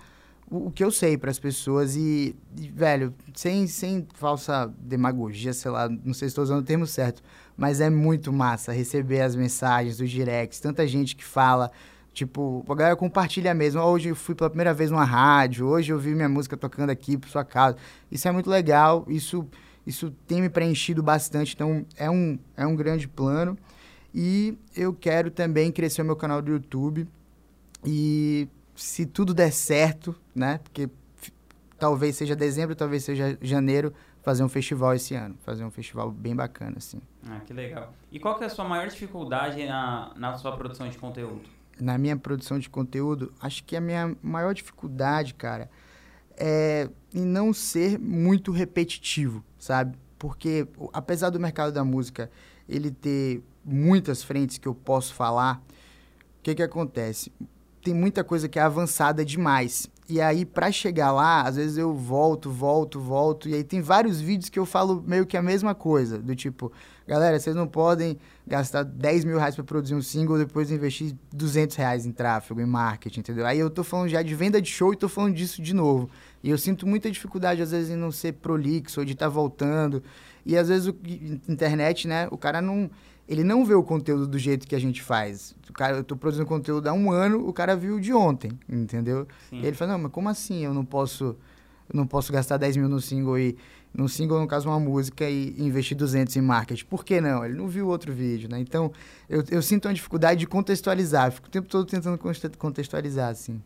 o, 0.51 0.67
o, 0.67 0.71
que 0.71 0.83
eu 0.83 0.91
sei 0.91 1.17
para 1.17 1.31
as 1.31 1.39
pessoas 1.39 1.95
e, 1.97 2.35
e, 2.59 2.69
velho, 2.69 3.15
sem, 3.35 3.67
sem 3.67 4.07
falsa 4.15 4.73
demagogia, 4.79 5.53
sei 5.53 5.71
lá, 5.71 5.89
não 5.89 6.13
sei 6.13 6.29
se 6.29 6.33
estou 6.33 6.45
usando 6.45 6.61
o 6.61 6.65
termo 6.65 6.87
certo, 6.87 7.23
mas 7.57 7.81
é 7.81 7.89
muito 7.89 8.33
massa 8.33 8.73
receber 8.73 9.21
as 9.21 9.37
mensagens, 9.37 10.01
os 10.01 10.11
directs, 10.11 10.59
tanta 10.61 10.87
gente 10.87 11.15
que 11.15 11.25
fala, 11.25 11.71
tipo, 12.13 12.65
a 12.69 12.75
galera 12.75 12.97
compartilha 12.97 13.55
mesmo. 13.55 13.81
Hoje 13.81 14.09
eu 14.09 14.17
fui 14.17 14.35
pela 14.35 14.51
primeira 14.51 14.75
vez 14.75 14.91
numa 14.91 15.05
rádio, 15.05 15.67
hoje 15.67 15.93
eu 15.93 15.99
vi 15.99 16.15
minha 16.15 16.29
música 16.29 16.57
tocando 16.57 16.91
aqui 16.91 17.17
por 17.17 17.29
sua 17.29 17.45
casa. 17.45 17.77
Isso 18.11 18.27
é 18.27 18.33
muito 18.33 18.51
legal, 18.51 19.05
isso 19.09 19.49
isso 19.87 20.11
tem 20.27 20.41
me 20.41 20.49
preenchido 20.49 21.03
bastante, 21.03 21.55
então 21.55 21.85
é 21.97 22.11
um, 22.11 22.39
é 22.57 22.67
um 22.67 22.75
grande 22.75 23.07
plano. 23.07 23.59
E 24.15 24.57
eu 24.77 24.95
quero 24.95 25.31
também 25.31 25.73
crescer 25.73 26.03
o 26.03 26.05
meu 26.05 26.17
canal 26.17 26.41
do 26.41 26.53
YouTube. 26.53 27.07
E 27.85 28.49
se 28.75 29.05
tudo 29.05 29.35
der 29.35 29.53
certo, 29.53 30.15
né? 30.35 30.59
Porque 30.63 30.89
talvez 31.79 32.17
seja 32.17 32.37
dezembro, 32.37 32.75
talvez 32.75 33.05
seja 33.05 33.37
janeiro, 33.43 33.93
fazer 34.23 34.43
um 34.45 34.49
festival 34.49 34.95
esse 34.95 35.15
ano. 35.15 35.37
Fazer 35.45 35.65
um 35.65 35.71
festival 35.71 36.11
bem 36.11 36.35
bacana, 36.35 36.77
assim. 36.79 37.01
Ah, 37.29 37.41
que 37.45 37.53
legal. 37.53 37.93
E 38.11 38.19
qual 38.19 38.37
que 38.37 38.45
é 38.45 38.47
a 38.47 38.51
sua 38.51 38.65
maior 38.65 38.89
dificuldade 38.89 39.67
na, 39.67 40.13
na 40.17 40.39
sua 40.39 40.57
produção 40.57 40.89
de 40.89 40.97
conteúdo? 40.97 41.43
Na 41.81 41.99
minha 41.99 42.17
produção 42.17 42.59
de 42.59 42.71
conteúdo, 42.71 43.33
acho 43.41 43.65
que 43.65 43.77
a 43.77 43.81
minha 43.81 44.17
maior 44.23 44.55
dificuldade, 44.55 45.35
cara, 45.35 45.69
é 46.37 46.89
em 47.13 47.25
não 47.25 47.53
ser 47.53 47.99
muito 47.99 48.51
repetitivo, 48.51 49.45
sabe? 49.59 49.97
Porque 50.19 50.67
apesar 50.93 51.31
do 51.31 51.39
mercado 51.39 51.73
da 51.73 51.85
música 51.85 52.31
ele 52.69 52.91
ter 52.91 53.43
muitas 53.65 54.23
frentes 54.23 54.59
que 54.59 54.69
eu 54.69 54.75
posso 54.75 55.15
falar, 55.15 55.63
o 56.39 56.43
que 56.43 56.55
que 56.55 56.63
acontece? 56.63 57.33
Tem 57.83 57.95
muita 57.95 58.25
coisa 58.25 58.49
que 58.49 58.59
é 58.59 58.63
avançada 58.63 59.25
demais. 59.25 59.89
E 60.07 60.21
aí, 60.21 60.45
para 60.45 60.71
chegar 60.71 61.13
lá, 61.13 61.43
às 61.43 61.57
vezes 61.57 61.79
eu 61.79 61.95
volto, 61.95 62.51
volto, 62.51 63.01
volto. 63.01 63.49
E 63.49 63.55
aí 63.55 63.65
tem 63.65 63.81
vários 63.81 64.21
vídeos 64.21 64.51
que 64.51 64.59
eu 64.59 64.67
falo 64.67 65.03
meio 65.07 65.25
que 65.25 65.35
a 65.35 65.41
mesma 65.41 65.75
coisa. 65.75 66.19
Do 66.19 66.37
tipo, 66.37 66.71
galera, 67.09 67.39
vocês 67.39 67.57
não 67.57 67.67
podem 67.67 68.19
gastar 68.47 68.83
10 68.83 69.25
mil 69.25 69.39
reais 69.39 69.55
para 69.55 69.65
produzir 69.65 69.95
um 69.95 70.03
single 70.03 70.37
depois 70.37 70.71
investir 70.71 71.15
200 71.33 71.75
reais 71.77 72.05
em 72.05 72.13
tráfego, 72.13 72.61
em 72.61 72.67
marketing, 72.67 73.21
entendeu? 73.21 73.47
Aí 73.47 73.59
eu 73.59 73.71
tô 73.71 73.83
falando 73.83 74.11
já 74.11 74.21
de 74.21 74.35
venda 74.35 74.61
de 74.61 74.69
show 74.69 74.93
e 74.93 74.97
tô 74.97 75.09
falando 75.09 75.35
disso 75.35 75.63
de 75.63 75.73
novo. 75.73 76.11
E 76.43 76.51
eu 76.51 76.59
sinto 76.59 76.87
muita 76.87 77.11
dificuldade, 77.11 77.63
às 77.63 77.71
vezes, 77.71 77.91
em 77.91 77.97
não 77.97 78.13
ser 78.13 78.35
prolixo 78.35 79.01
ou 79.01 79.07
de 79.07 79.13
estar 79.13 79.27
tá 79.27 79.31
voltando. 79.31 80.03
E 80.45 80.55
às 80.55 80.69
vezes, 80.69 80.87
o, 80.87 80.95
internet, 81.49 82.07
né, 82.07 82.29
o 82.31 82.37
cara 82.37 82.61
não 82.61 82.91
ele 83.29 83.43
não 83.43 83.65
vê 83.65 83.75
o 83.75 83.83
conteúdo 83.83 84.27
do 84.27 84.39
jeito 84.39 84.67
que 84.67 84.75
a 84.75 84.79
gente 84.79 85.03
faz. 85.03 85.55
O 85.69 85.73
cara, 85.73 85.99
eu 85.99 86.05
tô 86.05 86.17
produzindo 86.17 86.47
conteúdo 86.47 86.87
há 86.89 86.93
um 86.93 87.11
ano, 87.11 87.49
o 87.49 87.53
cara 87.53 87.75
viu 87.75 87.99
de 87.99 88.13
ontem, 88.13 88.53
entendeu? 88.69 89.27
E 89.51 89.67
ele 89.67 89.77
fala, 89.77 89.93
não, 89.93 89.99
mas 90.01 90.13
como 90.13 90.29
assim 90.29 90.65
eu 90.65 90.75
não 90.75 90.85
posso, 90.85 91.37
não 91.93 92.07
posso 92.07 92.33
gastar 92.33 92.57
10 92.57 92.77
mil 92.77 92.89
no 92.89 93.01
single 93.01 93.39
e 93.39 93.57
no 93.95 94.09
single, 94.09 94.41
no 94.41 94.49
caso, 94.49 94.69
uma 94.69 94.81
música 94.81 95.31
e 95.31 95.55
investir 95.57 95.97
200 95.97 96.35
em 96.37 96.41
marketing? 96.41 96.85
Por 96.87 97.05
que 97.05 97.21
não? 97.21 97.45
Ele 97.45 97.55
não 97.55 97.69
viu 97.69 97.87
outro 97.87 98.13
vídeo, 98.13 98.49
né? 98.51 98.59
Então, 98.59 98.91
eu, 99.29 99.45
eu 99.49 99.63
sinto 99.63 99.87
uma 99.87 99.95
dificuldade 99.95 100.41
de 100.41 100.49
contextualizar. 100.49 101.31
Fico 101.31 101.47
o 101.47 101.51
tempo 101.51 101.69
todo 101.69 101.87
tentando 101.87 102.19
contextualizar, 102.59 103.31
assim. 103.31 103.63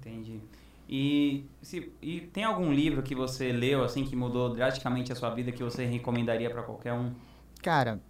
Entendi. 0.00 0.40
E, 0.88 1.44
se, 1.62 1.92
e 2.02 2.22
tem 2.32 2.42
algum 2.42 2.72
livro 2.72 3.00
que 3.00 3.14
você 3.14 3.52
leu, 3.52 3.84
assim, 3.84 4.02
que 4.02 4.16
mudou 4.16 4.52
drasticamente 4.52 5.12
a 5.12 5.14
sua 5.14 5.30
vida, 5.30 5.52
que 5.52 5.62
você 5.62 5.84
recomendaria 5.84 6.50
para 6.50 6.64
qualquer 6.64 6.92
um? 6.92 7.12
Cara, 7.62 8.00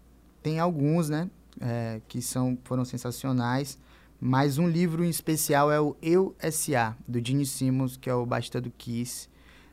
tem 0.43 0.59
alguns, 0.59 1.09
né? 1.09 1.31
É, 1.61 2.01
que 2.09 2.23
são, 2.23 2.57
foram 2.65 2.85
sensacionais. 2.85 3.79
Mas 4.21 4.59
um 4.59 4.69
livro 4.69 5.03
em 5.03 5.09
especial 5.09 5.73
é 5.73 5.81
o 5.81 5.97
Eu 6.03 6.35
S.A., 6.39 6.95
do 7.09 7.25
Gene 7.25 7.47
Simmons, 7.47 7.97
que 7.97 8.11
é 8.11 8.15
o 8.15 8.27
baixista 8.27 8.61
do 8.61 8.71
Kiss. 8.71 9.29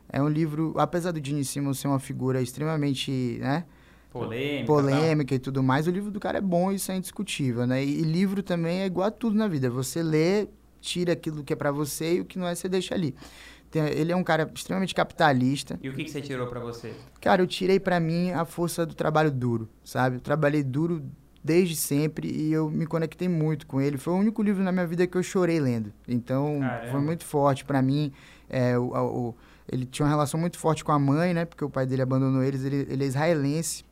É 0.09 0.21
um 0.21 0.29
livro, 0.29 0.73
apesar 0.77 1.11
do 1.11 1.25
Gene 1.25 1.43
Simmons 1.43 1.79
ser 1.79 1.89
uma 1.89 1.99
figura 1.99 2.41
extremamente, 2.41 3.37
né? 3.41 3.65
Polêmica, 4.09 4.65
polêmica 4.65 5.35
e 5.35 5.39
tudo 5.39 5.61
mais, 5.61 5.85
o 5.85 5.91
livro 5.91 6.09
do 6.09 6.19
cara 6.19 6.37
é 6.37 6.41
bom, 6.41 6.71
isso 6.71 6.91
é 6.91 6.95
indiscutível, 6.95 7.67
né? 7.67 7.83
E, 7.83 7.99
e 7.99 8.01
livro 8.03 8.41
também 8.41 8.81
é 8.81 8.85
igual 8.85 9.07
a 9.07 9.11
tudo 9.11 9.35
na 9.35 9.49
vida. 9.49 9.69
Você 9.69 10.01
lê, 10.01 10.47
tira 10.79 11.11
aquilo 11.13 11.43
que 11.43 11.51
é 11.51 11.55
para 11.55 11.71
você 11.71 12.15
e 12.15 12.21
o 12.21 12.25
que 12.25 12.39
não 12.39 12.47
é, 12.47 12.55
você 12.55 12.69
deixa 12.69 12.95
ali. 12.95 13.13
Ele 13.73 14.11
é 14.11 14.15
um 14.15 14.23
cara 14.23 14.49
extremamente 14.53 14.95
capitalista. 14.95 15.79
E 15.81 15.89
o 15.89 15.93
que, 15.93 16.03
que 16.03 16.11
você 16.11 16.21
tirou 16.21 16.47
para 16.47 16.59
você? 16.59 16.93
Cara, 17.19 17.41
eu 17.41 17.47
tirei 17.47 17.79
para 17.79 17.99
mim 17.99 18.31
a 18.31 18.45
força 18.45 18.85
do 18.85 18.93
trabalho 18.95 19.31
duro, 19.31 19.69
sabe? 19.83 20.17
Eu 20.17 20.21
trabalhei 20.21 20.63
duro 20.63 21.03
desde 21.43 21.75
sempre 21.75 22.29
e 22.29 22.51
eu 22.51 22.69
me 22.69 22.85
conectei 22.85 23.29
muito 23.29 23.67
com 23.67 23.79
ele. 23.79 23.97
Foi 23.97 24.13
o 24.13 24.17
único 24.17 24.41
livro 24.41 24.63
na 24.63 24.71
minha 24.71 24.85
vida 24.85 25.07
que 25.07 25.17
eu 25.17 25.23
chorei 25.23 25.59
lendo. 25.59 25.93
Então, 26.07 26.59
Caramba. 26.59 26.91
foi 26.91 27.01
muito 27.01 27.25
forte 27.25 27.63
para 27.63 27.81
mim. 27.81 28.11
É, 28.49 28.77
o, 28.77 28.91
o, 28.93 29.35
ele 29.71 29.85
tinha 29.85 30.05
uma 30.05 30.11
relação 30.11 30.39
muito 30.39 30.57
forte 30.57 30.83
com 30.83 30.91
a 30.91 30.99
mãe, 30.99 31.33
né? 31.33 31.45
Porque 31.45 31.63
o 31.63 31.69
pai 31.69 31.85
dele 31.85 32.01
abandonou 32.01 32.43
eles. 32.43 32.63
Ele, 32.63 32.87
ele 32.89 33.03
é 33.03 33.07
israelense. 33.07 33.85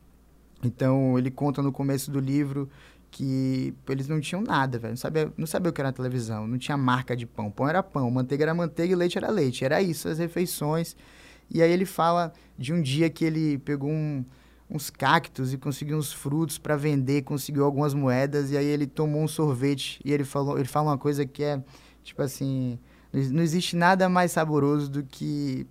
Então, 0.64 1.18
ele 1.18 1.30
conta 1.30 1.62
no 1.62 1.72
começo 1.72 2.10
do 2.10 2.20
livro 2.20 2.70
que 3.12 3.74
eles 3.90 4.08
não 4.08 4.20
tinham 4.20 4.42
nada, 4.42 4.78
velho. 4.78 4.92
Não 4.92 4.98
sabia, 4.98 5.34
não 5.38 5.48
sabia 5.48 5.70
o 5.70 5.74
que 5.74 5.82
era 5.82 5.92
televisão, 5.92 6.48
não 6.48 6.58
tinha 6.58 6.78
marca 6.78 7.16
de 7.16 7.26
pão. 7.26 7.50
Pão 7.50 7.68
era 7.68 7.82
pão, 7.82 8.10
manteiga 8.12 8.44
era 8.44 8.54
manteiga 8.54 8.94
e 8.94 8.96
leite 8.96 9.18
era 9.18 9.30
leite. 9.30 9.64
Era 9.64 9.82
isso, 9.82 10.08
as 10.08 10.20
refeições. 10.20 10.96
E 11.50 11.62
aí 11.62 11.72
ele 11.72 11.86
fala 11.86 12.34
de 12.58 12.74
um 12.74 12.82
dia 12.82 13.10
que 13.10 13.24
ele 13.24 13.58
pegou 13.60 13.90
um, 13.90 14.26
uns 14.70 14.90
cactos 14.90 15.54
e 15.54 15.58
conseguiu 15.58 15.98
uns 15.98 16.12
frutos 16.12 16.58
para 16.58 16.76
vender, 16.76 17.22
conseguiu 17.24 17.64
algumas 17.64 17.94
moedas 17.94 18.52
e 18.52 18.58
aí 18.58 18.66
ele 18.66 18.88
tomou 18.88 19.22
um 19.22 19.28
sorvete 19.28 20.00
e 20.04 20.12
ele 20.12 20.24
falou, 20.24 20.58
ele 20.58 20.68
fala 20.68 20.92
uma 20.92 20.98
coisa 20.98 21.26
que 21.26 21.44
é 21.44 21.62
tipo 22.04 22.22
assim, 22.22 22.80
não 23.32 23.42
existe 23.42 23.76
nada 23.76 24.10
mais 24.10 24.32
saboroso 24.32 24.90
do 24.90 25.04
que 25.04 25.68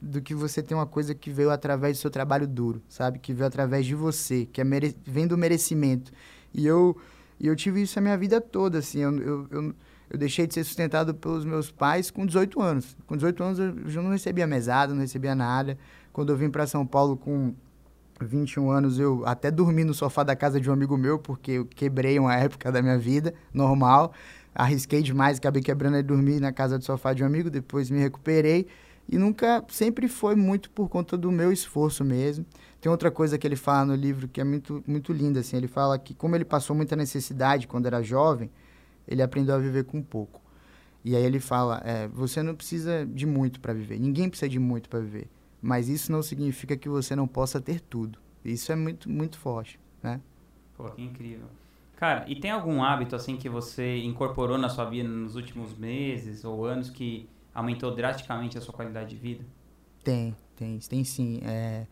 do 0.00 0.22
que 0.22 0.34
você 0.34 0.62
ter 0.62 0.74
uma 0.74 0.86
coisa 0.86 1.14
que 1.14 1.30
veio 1.30 1.50
através 1.50 1.98
do 1.98 2.00
seu 2.00 2.10
trabalho 2.10 2.46
duro, 2.46 2.82
sabe? 2.88 3.18
Que 3.18 3.34
veio 3.34 3.46
através 3.46 3.84
de 3.84 3.94
você, 3.94 4.46
que 4.46 4.60
é 4.60 4.64
mere... 4.64 4.96
vem 5.04 5.26
do 5.26 5.36
merecimento. 5.36 6.10
E 6.52 6.66
eu, 6.66 6.96
e 7.38 7.46
eu 7.46 7.56
tive 7.56 7.82
isso 7.82 7.98
a 7.98 8.02
minha 8.02 8.16
vida 8.16 8.40
toda, 8.40 8.78
assim. 8.78 9.00
Eu, 9.00 9.16
eu, 9.18 9.46
eu, 9.50 9.74
eu, 10.10 10.18
deixei 10.18 10.46
de 10.46 10.54
ser 10.54 10.64
sustentado 10.64 11.14
pelos 11.14 11.44
meus 11.44 11.70
pais 11.70 12.10
com 12.10 12.26
18 12.26 12.60
anos. 12.60 12.96
Com 13.06 13.16
18 13.16 13.42
anos 13.42 13.58
eu 13.58 14.02
não 14.02 14.10
recebia 14.10 14.46
mesada, 14.46 14.92
não 14.92 15.00
recebia 15.00 15.34
nada. 15.34 15.78
Quando 16.12 16.30
eu 16.32 16.36
vim 16.36 16.50
para 16.50 16.66
São 16.66 16.86
Paulo 16.86 17.16
com 17.16 17.54
21 18.20 18.70
anos, 18.70 18.98
eu 18.98 19.22
até 19.26 19.50
dormi 19.50 19.84
no 19.84 19.94
sofá 19.94 20.22
da 20.22 20.36
casa 20.36 20.60
de 20.60 20.68
um 20.68 20.72
amigo 20.72 20.96
meu, 20.96 21.18
porque 21.18 21.52
eu 21.52 21.64
quebrei 21.64 22.18
uma 22.18 22.34
época 22.34 22.70
da 22.70 22.82
minha 22.82 22.98
vida, 22.98 23.34
normal. 23.52 24.12
Arrisquei 24.54 25.00
demais, 25.00 25.38
acabei 25.38 25.62
quebrando 25.62 25.96
e 25.96 26.02
dormi 26.02 26.40
na 26.40 26.52
casa 26.52 26.78
do 26.78 26.84
sofá 26.84 27.12
de 27.12 27.22
um 27.22 27.26
amigo, 27.26 27.48
depois 27.48 27.90
me 27.90 27.98
recuperei. 28.00 28.66
E 29.10 29.18
nunca, 29.18 29.64
sempre 29.68 30.06
foi 30.06 30.36
muito 30.36 30.70
por 30.70 30.88
conta 30.88 31.18
do 31.18 31.32
meu 31.32 31.50
esforço 31.50 32.04
mesmo. 32.04 32.46
Tem 32.80 32.90
outra 32.90 33.10
coisa 33.10 33.36
que 33.36 33.44
ele 33.44 33.56
fala 33.56 33.86
no 33.86 33.94
livro 33.96 34.28
que 34.28 34.40
é 34.40 34.44
muito, 34.44 34.84
muito 34.86 35.12
linda, 35.12 35.40
assim. 35.40 35.56
Ele 35.56 35.66
fala 35.66 35.98
que 35.98 36.14
como 36.14 36.36
ele 36.36 36.44
passou 36.44 36.76
muita 36.76 36.94
necessidade 36.94 37.66
quando 37.66 37.86
era 37.86 38.00
jovem, 38.04 38.48
ele 39.08 39.20
aprendeu 39.20 39.56
a 39.56 39.58
viver 39.58 39.82
com 39.82 40.00
pouco. 40.00 40.40
E 41.04 41.16
aí 41.16 41.24
ele 41.24 41.40
fala, 41.40 41.82
é, 41.84 42.06
você 42.06 42.40
não 42.40 42.54
precisa 42.54 43.04
de 43.04 43.26
muito 43.26 43.58
para 43.58 43.72
viver. 43.72 43.98
Ninguém 43.98 44.28
precisa 44.28 44.48
de 44.48 44.60
muito 44.60 44.88
para 44.88 45.00
viver. 45.00 45.28
Mas 45.60 45.88
isso 45.88 46.12
não 46.12 46.22
significa 46.22 46.76
que 46.76 46.88
você 46.88 47.16
não 47.16 47.26
possa 47.26 47.60
ter 47.60 47.80
tudo. 47.80 48.16
Isso 48.44 48.70
é 48.70 48.76
muito, 48.76 49.10
muito 49.10 49.38
forte, 49.38 49.80
né? 50.00 50.20
Pô, 50.76 50.84
que 50.84 51.02
incrível. 51.02 51.48
Cara, 51.96 52.24
e 52.28 52.36
tem 52.36 52.52
algum 52.52 52.82
hábito, 52.82 53.16
assim, 53.16 53.36
que 53.36 53.48
você 53.48 53.98
incorporou 53.98 54.56
na 54.56 54.68
sua 54.68 54.84
vida 54.84 55.08
nos 55.08 55.34
últimos 55.34 55.76
meses 55.76 56.44
ou 56.44 56.64
anos 56.64 56.88
que 56.88 57.28
aumentou 57.54 57.94
drasticamente 57.94 58.56
a 58.56 58.60
sua 58.60 58.74
qualidade 58.74 59.10
de 59.10 59.16
vida? 59.16 59.44
Tem, 60.02 60.34
tem, 60.56 60.78
tem 60.78 61.04
sim. 61.04 61.40
É, 61.44 61.86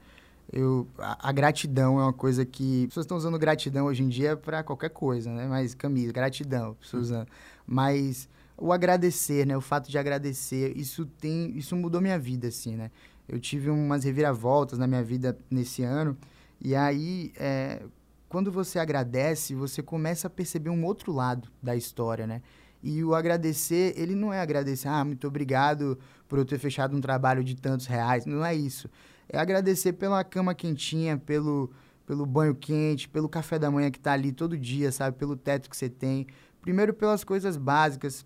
eu, 0.53 0.89
a, 0.99 1.29
a, 1.29 1.33
gratidão 1.33 2.01
é 2.01 2.05
uma 2.05 2.13
coisa 2.13 2.45
que. 2.45 2.85
As 2.85 2.89
pessoas 2.89 3.05
estão 3.05 3.17
usando 3.17 3.39
gratidão 3.39 3.87
hoje 3.87 4.03
em 4.03 4.09
dia 4.09 4.37
para 4.37 4.63
qualquer 4.63 4.91
coisa, 4.91 5.31
né? 5.31 5.47
Mas 5.47 5.75
camisa, 5.75 6.13
gratidão, 6.13 6.75
pessoas 6.75 7.05
usando. 7.05 7.29
Mas 7.67 8.29
o 8.57 8.73
agradecer, 8.73 9.47
né? 9.47 9.57
O 9.57 9.61
fato 9.61 9.91
de 9.91 9.99
agradecer, 9.99 10.77
isso 10.77 11.05
tem. 11.05 11.57
Isso 11.57 11.77
mudou 11.77 12.01
minha 12.01 12.19
vida, 12.19 12.49
assim, 12.49 12.77
né? 12.77 12.91
Eu 13.29 13.39
tive 13.39 13.69
umas 13.69 14.05
reviravoltas 14.05 14.79
na 14.79 14.87
minha 14.87 15.03
vida 15.03 15.39
nesse 15.51 15.83
ano. 15.83 16.17
E 16.61 16.75
aí, 16.75 17.31
é, 17.37 17.83
quando 18.29 18.51
você 18.51 18.79
agradece, 18.79 19.55
você 19.55 19.83
começa 19.83 20.27
a 20.29 20.31
perceber 20.31 20.71
um 20.71 20.85
outro 20.85 21.13
lado 21.13 21.49
da 21.63 21.77
história, 21.77 22.27
né? 22.27 22.43
E 22.89 23.05
o 23.05 23.15
agradecer, 23.15 23.93
ele 23.99 24.15
não 24.15 24.33
é 24.33 24.41
agradecer, 24.41 24.89
ah, 24.89 25.05
muito 25.05 25.29
obrigado 25.29 25.99
por 26.27 26.39
eu 26.39 26.45
ter 26.47 26.59
fechado 26.59 26.97
um 26.97 27.03
trabalho 27.03 27.45
de 27.45 27.55
tantos 27.55 27.85
reais. 27.85 28.25
Não 28.25 28.43
é 28.43 28.55
isso. 28.55 28.89
É 29.29 29.39
agradecer 29.39 29.93
pela 29.93 30.25
cama 30.25 30.55
quentinha, 30.55 31.19
pelo, 31.19 31.71
pelo 32.07 32.25
banho 32.25 32.55
quente, 32.55 33.07
pelo 33.07 33.29
café 33.29 33.59
da 33.59 33.71
manhã 33.71 33.91
que 33.91 33.99
está 33.99 34.13
ali 34.15 34.33
todo 34.33 34.57
dia, 34.57 34.91
sabe? 34.91 35.19
Pelo 35.19 35.37
teto 35.37 35.69
que 35.69 35.77
você 35.77 35.91
tem. 35.91 36.29
Primeiro 36.63 36.95
pelas 36.95 37.23
coisas 37.25 37.59
básicas, 37.59 38.25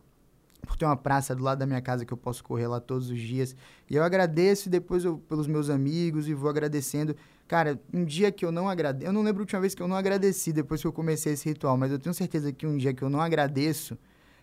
por 0.64 0.76
ter 0.76 0.84
uma 0.84 0.96
praça 0.96 1.34
do 1.34 1.42
lado 1.42 1.58
da 1.58 1.66
minha 1.66 1.82
casa 1.82 2.04
que 2.04 2.12
eu 2.12 2.16
posso 2.16 2.44
correr 2.44 2.68
lá 2.68 2.78
todos 2.78 3.10
os 3.10 3.18
dias. 3.18 3.56
E 3.90 3.96
eu 3.96 4.04
agradeço 4.04 4.70
depois 4.70 5.04
eu, 5.04 5.18
pelos 5.18 5.48
meus 5.48 5.70
amigos 5.70 6.28
e 6.28 6.34
vou 6.34 6.48
agradecendo. 6.48 7.16
Cara, 7.48 7.80
um 7.92 8.04
dia 8.04 8.30
que 8.30 8.44
eu 8.44 8.52
não 8.52 8.68
agradeço. 8.68 9.08
Eu 9.08 9.12
não 9.12 9.22
lembro 9.22 9.40
a 9.40 9.42
última 9.42 9.60
vez 9.60 9.74
que 9.74 9.82
eu 9.82 9.88
não 9.88 9.96
agradeci 9.96 10.52
depois 10.52 10.80
que 10.80 10.86
eu 10.86 10.92
comecei 10.92 11.32
esse 11.32 11.48
ritual, 11.48 11.76
mas 11.76 11.90
eu 11.90 11.98
tenho 11.98 12.14
certeza 12.14 12.52
que 12.52 12.64
um 12.64 12.76
dia 12.76 12.94
que 12.94 13.02
eu 13.02 13.10
não 13.10 13.20
agradeço 13.20 13.98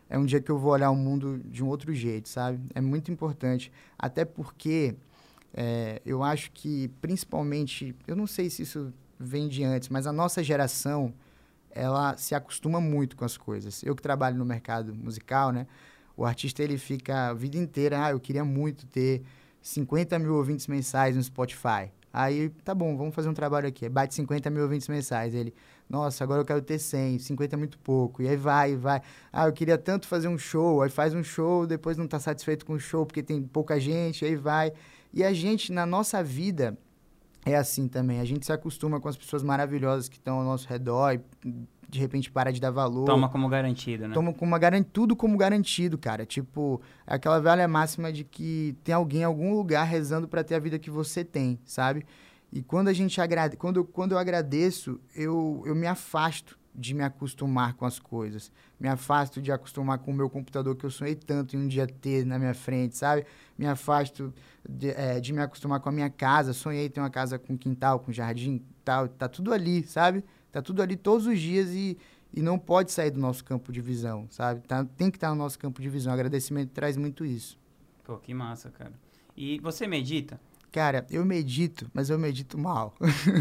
é 0.10 0.18
um 0.18 0.26
dia 0.26 0.42
que 0.42 0.50
eu 0.50 0.58
vou 0.58 0.72
olhar 0.72 0.90
o 0.90 0.96
mundo 0.96 1.40
de 1.46 1.64
um 1.64 1.68
outro 1.68 1.94
jeito, 1.94 2.28
sabe? 2.28 2.60
É 2.74 2.82
muito 2.82 3.12
importante. 3.12 3.72
Até 3.98 4.26
porque 4.26 4.96
é, 5.54 6.02
eu 6.06 6.24
acho 6.24 6.52
que, 6.52 6.88
principalmente, 7.00 7.96
eu 8.08 8.16
não 8.16 8.26
sei 8.26 8.50
se 8.50 8.64
isso 8.64 8.92
vem 9.20 9.48
de 9.48 9.64
antes, 9.64 9.90
mas 9.90 10.08
a 10.08 10.12
nossa 10.12 10.44
geração, 10.44 11.14
ela 11.70 12.18
se 12.18 12.34
acostuma 12.34 12.82
muito 12.82 13.16
com 13.16 13.24
as 13.24 13.38
coisas. 13.38 13.84
Eu 13.84 13.96
que 13.96 14.02
trabalho 14.02 14.38
no 14.38 14.46
mercado 14.46 14.96
musical, 14.96 15.52
né? 15.52 15.68
O 16.18 16.26
artista, 16.26 16.64
ele 16.64 16.78
fica 16.78 17.30
a 17.30 17.34
vida 17.34 17.58
inteira, 17.58 18.06
ah, 18.06 18.12
eu 18.12 18.20
queria 18.20 18.44
muito 18.44 18.86
ter 18.88 19.24
50 19.62 20.18
mil 20.20 20.36
ouvintes 20.36 20.68
mensais 20.68 21.16
no 21.16 21.24
Spotify. 21.24 21.92
Aí, 22.12 22.50
tá 22.64 22.74
bom, 22.74 22.98
vamos 22.98 23.14
fazer 23.14 23.30
um 23.30 23.34
trabalho 23.34 23.68
aqui. 23.68 23.88
Bate 23.88 24.16
50 24.16 24.50
mil 24.50 24.64
ouvintes 24.64 24.88
mensais. 24.88 25.34
Ele, 25.36 25.54
Nossa, 25.90 26.24
agora 26.24 26.42
eu 26.42 26.46
quero 26.46 26.62
ter 26.62 26.78
100, 26.78 27.18
50 27.18 27.56
é 27.56 27.58
muito 27.58 27.80
pouco. 27.80 28.22
E 28.22 28.28
aí 28.28 28.38
vai, 28.38 28.76
vai. 28.76 29.02
Ah, 29.34 29.48
eu 29.48 29.54
queria 29.54 29.78
tanto 29.78 30.08
fazer 30.08 30.28
um 30.28 30.38
show, 30.38 30.84
aí 30.84 30.90
faz 30.90 31.16
um 31.16 31.24
show, 31.24 31.66
depois 31.66 31.98
não 31.98 32.06
está 32.06 32.20
satisfeito 32.20 32.66
com 32.66 32.74
o 32.74 32.80
show 32.80 33.06
porque 33.06 33.24
tem 33.24 33.42
pouca 33.42 33.80
gente, 33.80 34.24
aí 34.24 34.36
vai. 34.36 34.72
E 35.12 35.24
a 35.24 35.34
gente, 35.34 35.72
na 35.72 35.88
nossa 35.88 36.24
vida, 36.24 36.78
é 37.44 37.56
assim 37.56 37.88
também. 37.88 38.20
A 38.20 38.26
gente 38.26 38.46
se 38.46 38.54
acostuma 38.54 39.00
com 39.00 39.08
as 39.08 39.18
pessoas 39.18 39.42
maravilhosas 39.42 40.08
que 40.08 40.18
estão 40.18 40.38
ao 40.38 40.44
nosso 40.44 40.68
redor 40.68 41.14
e 41.14 41.50
de 41.90 42.00
repente 42.00 42.30
para 42.30 42.52
de 42.52 42.62
dar 42.62 42.70
valor. 42.70 43.06
Toma 43.06 43.28
como 43.28 43.50
garantido, 43.50 44.08
né? 44.08 44.14
Toma 44.14 44.32
como 44.32 44.58
garan... 44.60 44.84
tudo 44.84 45.16
como 45.16 45.36
garantido, 45.36 45.98
cara. 45.98 46.24
Tipo, 46.24 46.80
aquela 47.06 47.40
velha 47.40 47.68
máxima 47.68 48.14
de 48.14 48.24
que 48.24 48.78
tem 48.84 48.94
alguém 48.94 49.22
em 49.22 49.24
algum 49.24 49.56
lugar 49.56 49.86
rezando 49.86 50.28
para 50.28 50.44
ter 50.44 50.54
a 50.54 50.60
vida 50.60 50.78
que 50.78 50.92
você 50.92 51.24
tem, 51.24 51.60
sabe? 51.66 52.06
E 52.52 52.62
quando 52.62 52.88
a 52.88 52.94
gente 52.94 53.20
agrade... 53.22 53.56
quando, 53.58 53.84
quando 53.84 54.14
eu 54.14 54.18
agradeço, 54.18 55.00
eu, 55.16 55.64
eu 55.66 55.76
me 55.76 55.88
afasto 55.88 56.58
de 56.74 56.94
me 56.94 57.04
acostumar 57.04 57.74
com 57.74 57.86
as 57.86 58.00
coisas. 58.00 58.52
Me 58.80 58.88
afasto 58.88 59.42
de 59.42 59.52
acostumar 59.52 60.00
com 60.00 60.12
o 60.12 60.14
meu 60.14 60.30
computador 60.30 60.76
que 60.76 60.86
eu 60.86 60.90
sonhei 60.90 61.16
tanto 61.16 61.56
em 61.56 61.60
um 61.60 61.68
dia 61.68 61.86
ter 61.86 62.26
na 62.26 62.40
minha 62.40 62.54
frente, 62.54 62.96
sabe? 62.96 63.26
Me 63.58 63.68
afasto 63.68 64.34
de, 64.68 64.92
é, 64.92 65.20
de 65.20 65.34
me 65.34 65.42
acostumar 65.42 65.80
com 65.80 65.90
a 65.90 65.92
minha 65.92 66.10
casa. 66.10 66.54
Sonhei 66.54 66.90
ter 66.90 67.00
uma 67.02 67.10
casa 67.10 67.38
com 67.38 67.58
quintal, 67.58 68.00
com 68.00 68.12
jardim, 68.12 68.64
tal. 68.84 69.08
Tá 69.08 69.28
tudo 69.28 69.54
ali, 69.54 69.84
sabe? 69.84 70.24
Tá 70.52 70.62
tudo 70.62 70.82
ali 70.82 70.96
todos 70.96 71.28
os 71.28 71.40
dias 71.40 71.70
e, 71.72 71.98
e 72.34 72.42
não 72.42 72.58
pode 72.58 72.92
sair 72.92 73.12
do 73.12 73.20
nosso 73.20 73.44
campo 73.44 73.72
de 73.72 73.82
visão, 73.82 74.28
sabe? 74.30 74.62
Tá, 74.62 74.86
tem 74.98 75.12
que 75.12 75.18
estar 75.18 75.28
tá 75.28 75.36
no 75.36 75.40
nosso 75.40 75.60
campo 75.60 75.82
de 75.82 75.90
visão. 75.90 76.12
O 76.12 76.14
agradecimento 76.14 76.70
traz 76.70 76.96
muito 76.96 77.26
isso. 77.26 77.60
Pô, 78.06 78.18
que 78.18 78.34
massa, 78.34 78.70
cara. 78.70 78.94
E 79.36 79.60
você 79.60 79.86
medita? 79.86 80.40
Cara, 80.72 81.06
eu 81.10 81.26
medito, 81.26 81.90
mas 81.94 82.10
eu 82.10 82.20
medito 82.20 82.58
mal. 82.58 82.94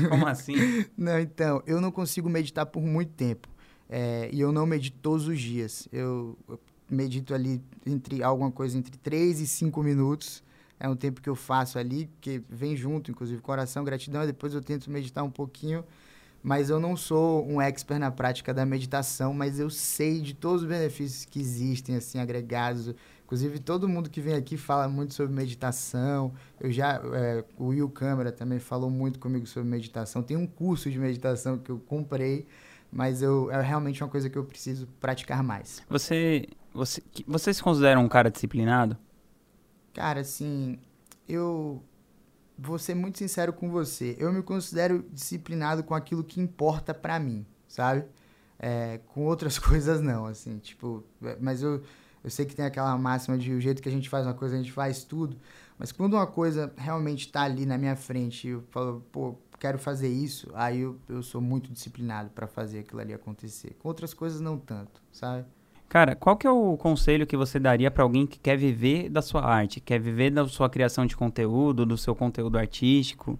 Como 0.09 0.27
assim? 0.29 0.55
não, 0.97 1.19
então, 1.19 1.63
eu 1.67 1.81
não 1.81 1.91
consigo 1.91 2.29
meditar 2.29 2.65
por 2.67 2.83
muito 2.83 3.13
tempo. 3.13 3.49
É, 3.89 4.29
e 4.33 4.41
eu 4.41 4.53
não 4.53 4.67
medito 4.67 4.99
todos 5.01 5.27
os 5.27 5.41
dias. 5.41 5.89
Eu, 5.93 6.39
eu, 6.49 6.59
medito 6.91 7.35
ali 7.35 7.61
entre 7.87 8.23
alguma 8.23 8.51
coisa 8.51 8.79
entre 8.79 8.97
3 8.97 9.41
e 9.41 9.47
5 9.47 9.83
minutos. 9.83 10.43
É 10.81 10.89
um 10.89 10.97
tempo 10.97 11.21
que 11.21 11.29
eu 11.29 11.35
faço 11.35 11.79
ali, 11.79 12.09
que 12.21 12.43
vem 12.49 12.77
junto, 12.77 13.11
inclusive 13.11 13.43
coração, 13.43 13.85
gratidão, 13.85 14.23
e 14.23 14.29
depois 14.29 14.55
eu 14.55 14.63
tento 14.63 14.91
meditar 14.91 15.25
um 15.25 15.31
pouquinho. 15.31 15.85
Mas 16.41 16.71
eu 16.71 16.79
não 16.79 16.97
sou 16.97 17.47
um 17.49 17.61
expert 17.61 17.99
na 17.99 18.13
prática 18.13 18.55
da 18.55 18.65
meditação, 18.65 19.35
mas 19.35 19.59
eu 19.59 19.69
sei 19.69 20.21
de 20.21 20.35
todos 20.35 20.63
os 20.63 20.69
benefícios 20.69 21.25
que 21.25 21.41
existem, 21.41 21.97
assim, 21.97 22.21
agregados 22.21 22.95
Inclusive, 23.29 23.59
todo 23.59 23.87
mundo 23.87 24.09
que 24.09 24.23
vem 24.23 24.33
aqui 24.33 24.57
fala 24.57 24.89
muito 24.89 25.13
sobre 25.13 25.35
meditação. 25.35 26.33
Eu 26.59 26.73
já, 26.73 26.99
é, 27.13 27.45
o 27.59 27.67
Will 27.67 27.91
Câmara 27.91 28.33
também 28.33 28.59
falou 28.59 28.89
muito 28.89 29.19
comigo 29.19 29.47
sobre 29.47 29.69
meditação. 29.69 30.23
Tem 30.23 30.35
um 30.35 30.47
curso 30.47 30.91
de 30.91 30.99
meditação 30.99 31.59
que 31.59 31.71
eu 31.71 31.79
comprei, 31.79 32.47
mas 32.91 33.21
eu, 33.21 33.51
é 33.51 33.61
realmente 33.61 34.03
uma 34.03 34.09
coisa 34.09 34.31
que 34.31 34.39
eu 34.39 34.45
preciso 34.47 34.87
praticar 34.99 35.43
mais. 35.43 35.83
Você, 35.91 36.47
você, 36.73 37.03
você 37.27 37.53
se 37.53 37.63
considera 37.63 38.01
um 38.01 38.09
cara 38.09 38.31
disciplinado? 38.31 38.97
Cara, 39.93 40.21
assim, 40.21 40.79
eu 41.29 41.85
vou 42.59 42.79
ser 42.79 42.95
muito 42.95 43.19
sincero 43.19 43.53
com 43.53 43.71
você. 43.71 44.17
Eu 44.19 44.33
me 44.33 44.43
considero 44.43 45.05
disciplinado 45.13 45.85
com 45.85 45.95
aquilo 45.95 46.25
que 46.25 46.41
importa 46.41 46.95
para 46.95 47.19
mim, 47.19 47.45
sabe? 47.69 48.07
É, 48.59 49.01
com 49.09 49.27
outras 49.27 49.59
coisas 49.61 50.01
não, 50.01 50.25
assim, 50.25 50.57
tipo, 50.61 51.05
é, 51.23 51.37
mas 51.39 51.63
eu 51.63 51.83
eu 52.29 52.31
sei 52.31 52.45
que 52.45 52.55
tem 52.55 52.67
aquela 52.67 52.97
máxima 52.99 53.39
de 53.39 53.51
o 53.55 53.61
jeito 53.61 53.81
que 53.81 53.89
a 53.89 53.93
gente 53.93 54.07
faz 54.07 54.27
uma 54.27 54.35
coisa, 54.35 54.55
a 54.55 54.59
gente 54.59 54.71
faz 54.71 55.03
tudo. 55.03 55.39
Mas 55.79 55.91
quando 55.91 56.13
uma 56.13 56.27
coisa 56.27 56.71
realmente 56.77 57.21
está 57.21 57.43
ali 57.43 57.65
na 57.65 57.79
minha 57.79 57.97
frente, 57.97 58.49
eu 58.49 58.63
falo, 58.71 59.03
pô, 59.11 59.35
quero 59.59 59.79
fazer 59.79 60.09
isso, 60.09 60.51
aí 60.53 60.81
eu, 60.81 60.99
eu 61.09 61.23
sou 61.23 61.41
muito 61.41 61.73
disciplinado 61.73 62.29
para 62.29 62.47
fazer 62.47 62.81
aquilo 62.81 63.01
ali 63.01 63.15
acontecer. 63.15 63.75
Com 63.79 63.89
outras 63.89 64.13
coisas, 64.13 64.43
não 64.43 64.59
tanto, 64.59 65.01
sabe? 65.11 65.47
Cara, 65.89 66.15
qual 66.15 66.37
que 66.37 66.47
é 66.47 66.51
o 66.51 66.77
conselho 66.77 67.27
que 67.27 67.35
você 67.35 67.59
daria 67.59 67.91
para 67.91 68.03
alguém 68.03 68.27
que 68.27 68.39
quer 68.39 68.59
viver 68.59 69.09
da 69.09 69.23
sua 69.23 69.43
arte, 69.43 69.81
quer 69.81 69.99
viver 69.99 70.31
da 70.31 70.47
sua 70.47 70.69
criação 70.69 71.07
de 71.07 71.17
conteúdo, 71.17 71.87
do 71.87 71.97
seu 71.97 72.15
conteúdo 72.15 72.59
artístico? 72.59 73.39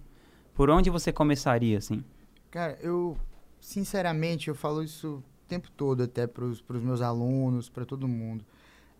Por 0.55 0.71
onde 0.71 0.89
você 0.89 1.13
começaria, 1.13 1.77
assim? 1.77 2.03
Cara, 2.49 2.75
eu, 2.81 3.15
sinceramente, 3.61 4.47
eu 4.47 4.55
falo 4.55 4.81
isso 4.81 5.17
o 5.17 5.47
tempo 5.47 5.69
todo 5.69 6.01
até 6.01 6.25
para 6.25 6.43
os 6.43 6.63
meus 6.81 7.01
alunos, 7.01 7.69
para 7.69 7.85
todo 7.85 8.07
mundo. 8.07 8.43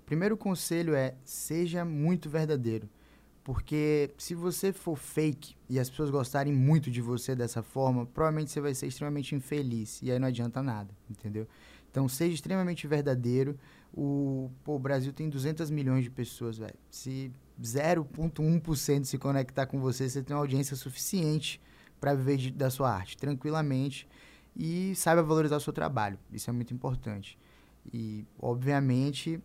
Primeiro 0.10 0.36
conselho 0.36 0.96
é 0.96 1.14
seja 1.24 1.86
muito 1.86 2.32
verdadeiro. 2.32 2.90
Porque 3.44 4.10
se 4.18 4.34
você 4.34 4.74
for 4.74 4.98
fake 4.98 5.56
e 5.70 5.80
as 5.80 5.88
pessoas 5.88 6.10
gostarem 6.10 6.52
muito 6.52 6.90
de 6.90 7.00
você 7.00 7.36
dessa 7.36 7.62
forma, 7.62 8.08
provavelmente 8.08 8.50
você 8.50 8.60
vai 8.60 8.74
ser 8.74 8.88
extremamente 8.88 9.36
infeliz. 9.36 10.02
E 10.02 10.12
aí 10.12 10.18
não 10.18 10.28
adianta 10.28 10.64
nada, 10.64 10.92
entendeu? 11.08 11.48
Então 11.92 12.10
seja 12.10 12.34
extremamente 12.34 12.88
verdadeiro. 12.88 13.56
O, 13.94 14.50
pô, 14.64 14.78
o 14.78 14.80
Brasil 14.80 15.14
tem 15.14 15.30
200 15.30 15.70
milhões 15.70 16.06
de 16.06 16.10
pessoas, 16.10 16.58
velho. 16.58 16.74
Se 16.90 17.32
0,1% 17.62 19.04
se 19.04 19.16
conectar 19.20 19.68
com 19.68 19.80
você, 19.80 20.10
você 20.10 20.24
tem 20.24 20.36
uma 20.36 20.42
audiência 20.42 20.76
suficiente 20.76 21.62
para 22.02 22.16
viver 22.16 22.38
de, 22.38 22.50
da 22.50 22.72
sua 22.72 22.92
arte 22.92 23.16
tranquilamente 23.16 24.08
e 24.56 24.96
saiba 24.96 25.22
valorizar 25.22 25.58
o 25.58 25.62
seu 25.62 25.72
trabalho. 25.72 26.18
Isso 26.34 26.50
é 26.50 26.54
muito 26.54 26.74
importante. 26.74 27.38
E, 27.94 28.26
obviamente, 28.40 29.40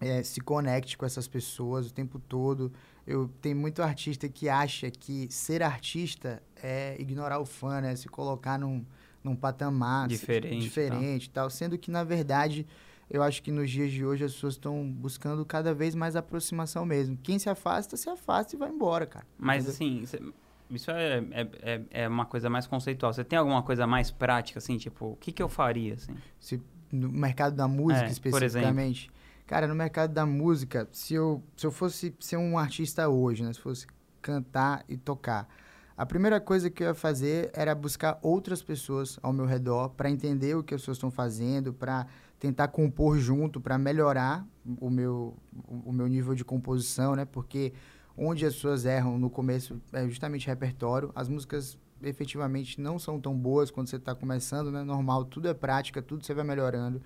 é, 0.00 0.22
se 0.22 0.40
conecte 0.40 0.96
com 0.96 1.04
essas 1.04 1.28
pessoas 1.28 1.90
o 1.90 1.92
tempo 1.92 2.18
todo. 2.18 2.72
Eu 3.06 3.28
tenho 3.40 3.56
muito 3.56 3.82
artista 3.82 4.28
que 4.28 4.48
acha 4.48 4.90
que 4.90 5.28
ser 5.30 5.62
artista 5.62 6.42
é 6.62 6.96
ignorar 6.98 7.38
o 7.38 7.44
fã, 7.44 7.80
né? 7.80 7.94
Se 7.94 8.08
colocar 8.08 8.58
num, 8.58 8.84
num 9.22 9.36
patamar 9.36 10.08
diferente, 10.08 10.62
diferente 10.62 11.30
tal. 11.30 11.44
tal. 11.44 11.50
Sendo 11.50 11.76
que, 11.76 11.90
na 11.90 12.02
verdade, 12.02 12.66
eu 13.10 13.22
acho 13.22 13.42
que 13.42 13.52
nos 13.52 13.70
dias 13.70 13.92
de 13.92 14.04
hoje 14.04 14.24
as 14.24 14.32
pessoas 14.32 14.54
estão 14.54 14.90
buscando 14.90 15.44
cada 15.44 15.74
vez 15.74 15.94
mais 15.94 16.16
aproximação 16.16 16.86
mesmo. 16.86 17.18
Quem 17.22 17.38
se 17.38 17.50
afasta, 17.50 17.96
se 17.96 18.08
afasta 18.08 18.56
e 18.56 18.58
vai 18.58 18.70
embora, 18.70 19.04
cara. 19.06 19.26
Mas, 19.38 19.64
Entendeu? 19.64 20.04
assim, 20.04 20.30
isso 20.70 20.90
é, 20.90 21.18
é, 21.18 21.48
é, 21.62 21.82
é, 21.90 22.08
uma 22.08 22.24
coisa 22.24 22.48
mais 22.48 22.66
conceitual. 22.66 23.12
Você 23.12 23.24
tem 23.24 23.38
alguma 23.38 23.62
coisa 23.62 23.86
mais 23.86 24.10
prática, 24.10 24.58
assim, 24.58 24.78
tipo, 24.78 25.12
o 25.12 25.16
que, 25.16 25.32
que 25.32 25.42
eu 25.42 25.48
faria, 25.48 25.94
assim? 25.94 26.14
Se, 26.38 26.62
no 26.90 27.10
mercado 27.10 27.54
da 27.54 27.68
música, 27.68 28.06
é, 28.06 28.10
especificamente... 28.10 29.10
Cara, 29.50 29.66
no 29.66 29.74
mercado 29.74 30.12
da 30.12 30.24
música, 30.24 30.88
se 30.92 31.12
eu, 31.12 31.42
se 31.56 31.66
eu 31.66 31.72
fosse 31.72 32.14
ser 32.20 32.36
um 32.36 32.56
artista 32.56 33.08
hoje, 33.08 33.42
né? 33.42 33.52
Se 33.52 33.58
fosse 33.58 33.84
cantar 34.22 34.84
e 34.88 34.96
tocar, 34.96 35.48
a 35.96 36.06
primeira 36.06 36.40
coisa 36.40 36.70
que 36.70 36.84
eu 36.84 36.86
ia 36.86 36.94
fazer 36.94 37.50
era 37.52 37.74
buscar 37.74 38.20
outras 38.22 38.62
pessoas 38.62 39.18
ao 39.20 39.32
meu 39.32 39.46
redor 39.46 39.88
para 39.88 40.08
entender 40.08 40.54
o 40.54 40.62
que 40.62 40.72
as 40.72 40.82
pessoas 40.82 40.98
estão 40.98 41.10
fazendo, 41.10 41.72
para 41.72 42.06
tentar 42.38 42.68
compor 42.68 43.18
junto, 43.18 43.60
para 43.60 43.76
melhorar 43.76 44.46
o 44.78 44.88
meu, 44.88 45.36
o 45.84 45.92
meu 45.92 46.06
nível 46.06 46.36
de 46.36 46.44
composição, 46.44 47.16
né? 47.16 47.24
Porque 47.24 47.72
onde 48.16 48.46
as 48.46 48.54
pessoas 48.54 48.84
erram 48.84 49.18
no 49.18 49.28
começo 49.28 49.82
é 49.92 50.06
justamente 50.06 50.46
repertório. 50.46 51.10
As 51.12 51.28
músicas 51.28 51.76
efetivamente 52.00 52.80
não 52.80 53.00
são 53.00 53.20
tão 53.20 53.36
boas 53.36 53.68
quando 53.68 53.88
você 53.88 53.96
está 53.96 54.14
começando, 54.14 54.70
né? 54.70 54.84
Normal, 54.84 55.24
tudo 55.24 55.48
é 55.48 55.54
prática, 55.54 56.00
tudo 56.00 56.24
você 56.24 56.32
vai 56.32 56.44
melhorando 56.44 57.02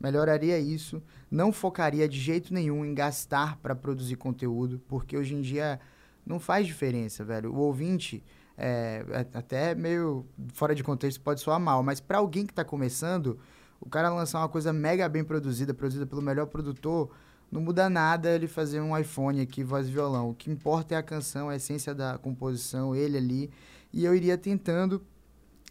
melhoraria 0.00 0.58
isso, 0.58 1.02
não 1.30 1.52
focaria 1.52 2.08
de 2.08 2.18
jeito 2.18 2.52
nenhum 2.52 2.84
em 2.84 2.94
gastar 2.94 3.56
para 3.58 3.74
produzir 3.74 4.16
conteúdo, 4.16 4.80
porque 4.86 5.16
hoje 5.16 5.34
em 5.34 5.40
dia 5.40 5.80
não 6.26 6.38
faz 6.38 6.66
diferença, 6.66 7.24
velho. 7.24 7.52
O 7.52 7.58
ouvinte, 7.58 8.22
é, 8.56 9.04
é 9.10 9.38
até 9.38 9.74
meio 9.74 10.26
fora 10.52 10.74
de 10.74 10.82
contexto, 10.82 11.20
pode 11.20 11.40
soar 11.40 11.60
mal, 11.60 11.82
mas 11.82 12.00
para 12.00 12.18
alguém 12.18 12.46
que 12.46 12.52
está 12.52 12.64
começando, 12.64 13.38
o 13.80 13.88
cara 13.88 14.08
lançar 14.08 14.38
uma 14.38 14.48
coisa 14.48 14.72
mega 14.72 15.08
bem 15.08 15.24
produzida, 15.24 15.74
produzida 15.74 16.06
pelo 16.06 16.22
melhor 16.22 16.46
produtor, 16.46 17.10
não 17.50 17.60
muda 17.60 17.88
nada 17.88 18.30
ele 18.30 18.48
fazer 18.48 18.80
um 18.80 18.96
iPhone 18.98 19.40
aqui, 19.40 19.62
voz 19.62 19.86
e 19.86 19.92
violão. 19.92 20.30
O 20.30 20.34
que 20.34 20.50
importa 20.50 20.94
é 20.94 20.98
a 20.98 21.02
canção, 21.02 21.48
a 21.48 21.56
essência 21.56 21.94
da 21.94 22.18
composição, 22.18 22.96
ele 22.96 23.16
ali. 23.16 23.50
E 23.92 24.04
eu 24.04 24.14
iria 24.14 24.36
tentando 24.36 25.00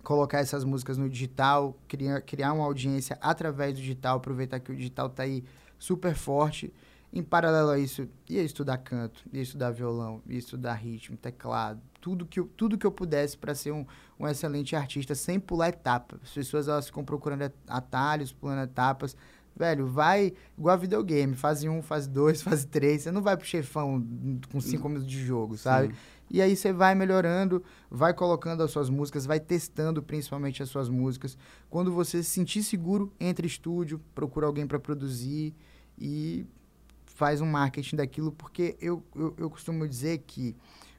colocar 0.03 0.39
essas 0.39 0.63
músicas 0.63 0.97
no 0.97 1.09
digital, 1.09 1.77
criar, 1.87 2.21
criar 2.21 2.53
uma 2.53 2.65
audiência 2.65 3.17
através 3.21 3.73
do 3.73 3.79
digital, 3.79 4.17
aproveitar 4.17 4.59
que 4.59 4.71
o 4.71 4.75
digital 4.75 5.07
está 5.07 5.23
aí 5.23 5.43
super 5.79 6.13
forte. 6.13 6.73
Em 7.11 7.21
paralelo 7.21 7.69
a 7.69 7.77
isso, 7.77 8.07
ia 8.27 8.41
estudar 8.41 8.77
canto, 8.79 9.23
ia 9.31 9.41
estudar 9.41 9.69
violão, 9.69 10.21
ia 10.27 10.39
estudar 10.39 10.73
ritmo, 10.73 11.15
teclado, 11.15 11.79
tudo 12.01 12.25
que 12.25 12.39
eu, 12.39 12.49
tudo 12.57 12.77
que 12.77 12.87
eu 12.87 12.91
pudesse 12.91 13.37
para 13.37 13.53
ser 13.53 13.71
um, 13.71 13.85
um 14.19 14.27
excelente 14.27 14.75
artista 14.75 15.13
sem 15.13 15.39
pular 15.39 15.69
etapas. 15.69 16.19
As 16.23 16.31
pessoas 16.31 16.67
elas 16.67 16.87
ficam 16.87 17.05
procurando 17.05 17.51
atalhos, 17.67 18.33
pulando 18.33 18.63
etapas. 18.63 19.15
Velho, 19.55 19.85
vai 19.85 20.33
igual 20.57 20.73
a 20.73 20.77
videogame, 20.77 21.35
fase 21.35 21.69
1, 21.69 21.83
fase 21.83 22.09
2, 22.09 22.41
fase 22.43 22.65
3. 22.65 23.03
Você 23.03 23.11
não 23.11 23.21
vai 23.21 23.37
pro 23.37 23.45
chefão 23.45 24.03
com 24.51 24.59
5 24.59 24.89
minutos 24.89 25.07
de 25.07 25.23
jogo, 25.23 25.55
sabe? 25.55 25.89
Sim. 25.89 25.93
E 26.29 26.41
aí 26.41 26.55
você 26.55 26.73
vai 26.73 26.95
melhorando, 26.95 27.63
vai 27.89 28.13
colocando 28.13 28.63
as 28.63 28.71
suas 28.71 28.89
músicas, 28.89 29.25
vai 29.25 29.39
testando 29.39 30.01
principalmente 30.01 30.63
as 30.63 30.69
suas 30.69 30.89
músicas. 30.89 31.37
Quando 31.69 31.91
você 31.91 32.23
se 32.23 32.29
sentir 32.29 32.63
seguro, 32.63 33.11
entra 33.19 33.45
em 33.45 33.47
estúdio, 33.47 34.01
procura 34.15 34.47
alguém 34.47 34.65
para 34.65 34.79
produzir 34.79 35.53
e 35.97 36.45
faz 37.05 37.41
um 37.41 37.45
marketing 37.45 37.95
daquilo, 37.95 38.31
porque 38.31 38.75
eu, 38.81 39.03
eu, 39.15 39.33
eu 39.37 39.49
costumo 39.49 39.87
dizer 39.87 40.23
que 40.25 40.55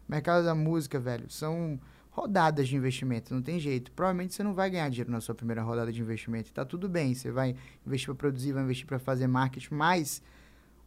mercado 0.08 0.44
da 0.44 0.54
música, 0.54 1.00
velho, 1.00 1.28
são 1.28 1.80
rodadas 2.10 2.68
de 2.68 2.76
investimento, 2.76 3.34
não 3.34 3.42
tem 3.42 3.58
jeito. 3.58 3.90
Provavelmente 3.90 4.34
você 4.34 4.42
não 4.44 4.54
vai 4.54 4.70
ganhar 4.70 4.88
dinheiro 4.88 5.10
na 5.10 5.20
sua 5.20 5.34
primeira 5.34 5.62
rodada 5.62 5.92
de 5.92 6.00
investimento, 6.00 6.52
tá 6.52 6.64
tudo 6.64 6.88
bem. 6.88 7.12
Você 7.12 7.30
vai 7.32 7.56
investir 7.84 8.06
para 8.06 8.14
produzir, 8.14 8.52
vai 8.52 8.62
investir 8.62 8.86
para 8.86 9.00
fazer 9.00 9.26
marketing, 9.26 9.74
mas 9.74 10.22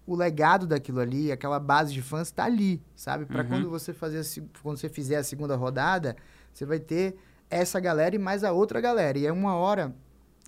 o 0.08 0.16
legado 0.16 0.66
daquilo 0.66 1.02
ali, 1.02 1.32
aquela 1.32 1.60
base 1.60 1.94
de 1.94 2.02
fãs 2.02 2.30
está 2.30 2.46
ali, 2.46 2.82
sabe? 2.96 3.26
Para 3.26 3.44
uhum. 3.44 3.50
quando 3.50 3.70
você 3.70 3.94
fazer 3.94 4.22
a, 4.22 4.62
quando 4.64 4.78
você 4.78 4.88
fizer 4.88 5.18
a 5.18 5.24
segunda 5.24 5.56
rodada, 5.58 6.16
você 6.54 6.66
vai 6.66 6.80
ter 6.80 7.18
essa 7.50 7.78
galera 7.78 8.16
e 8.16 8.20
mais 8.20 8.46
a 8.46 8.54
outra 8.54 8.80
galera. 8.80 9.18
E 9.18 9.28
é 9.28 9.32
uma 9.32 9.56
hora 9.56 9.94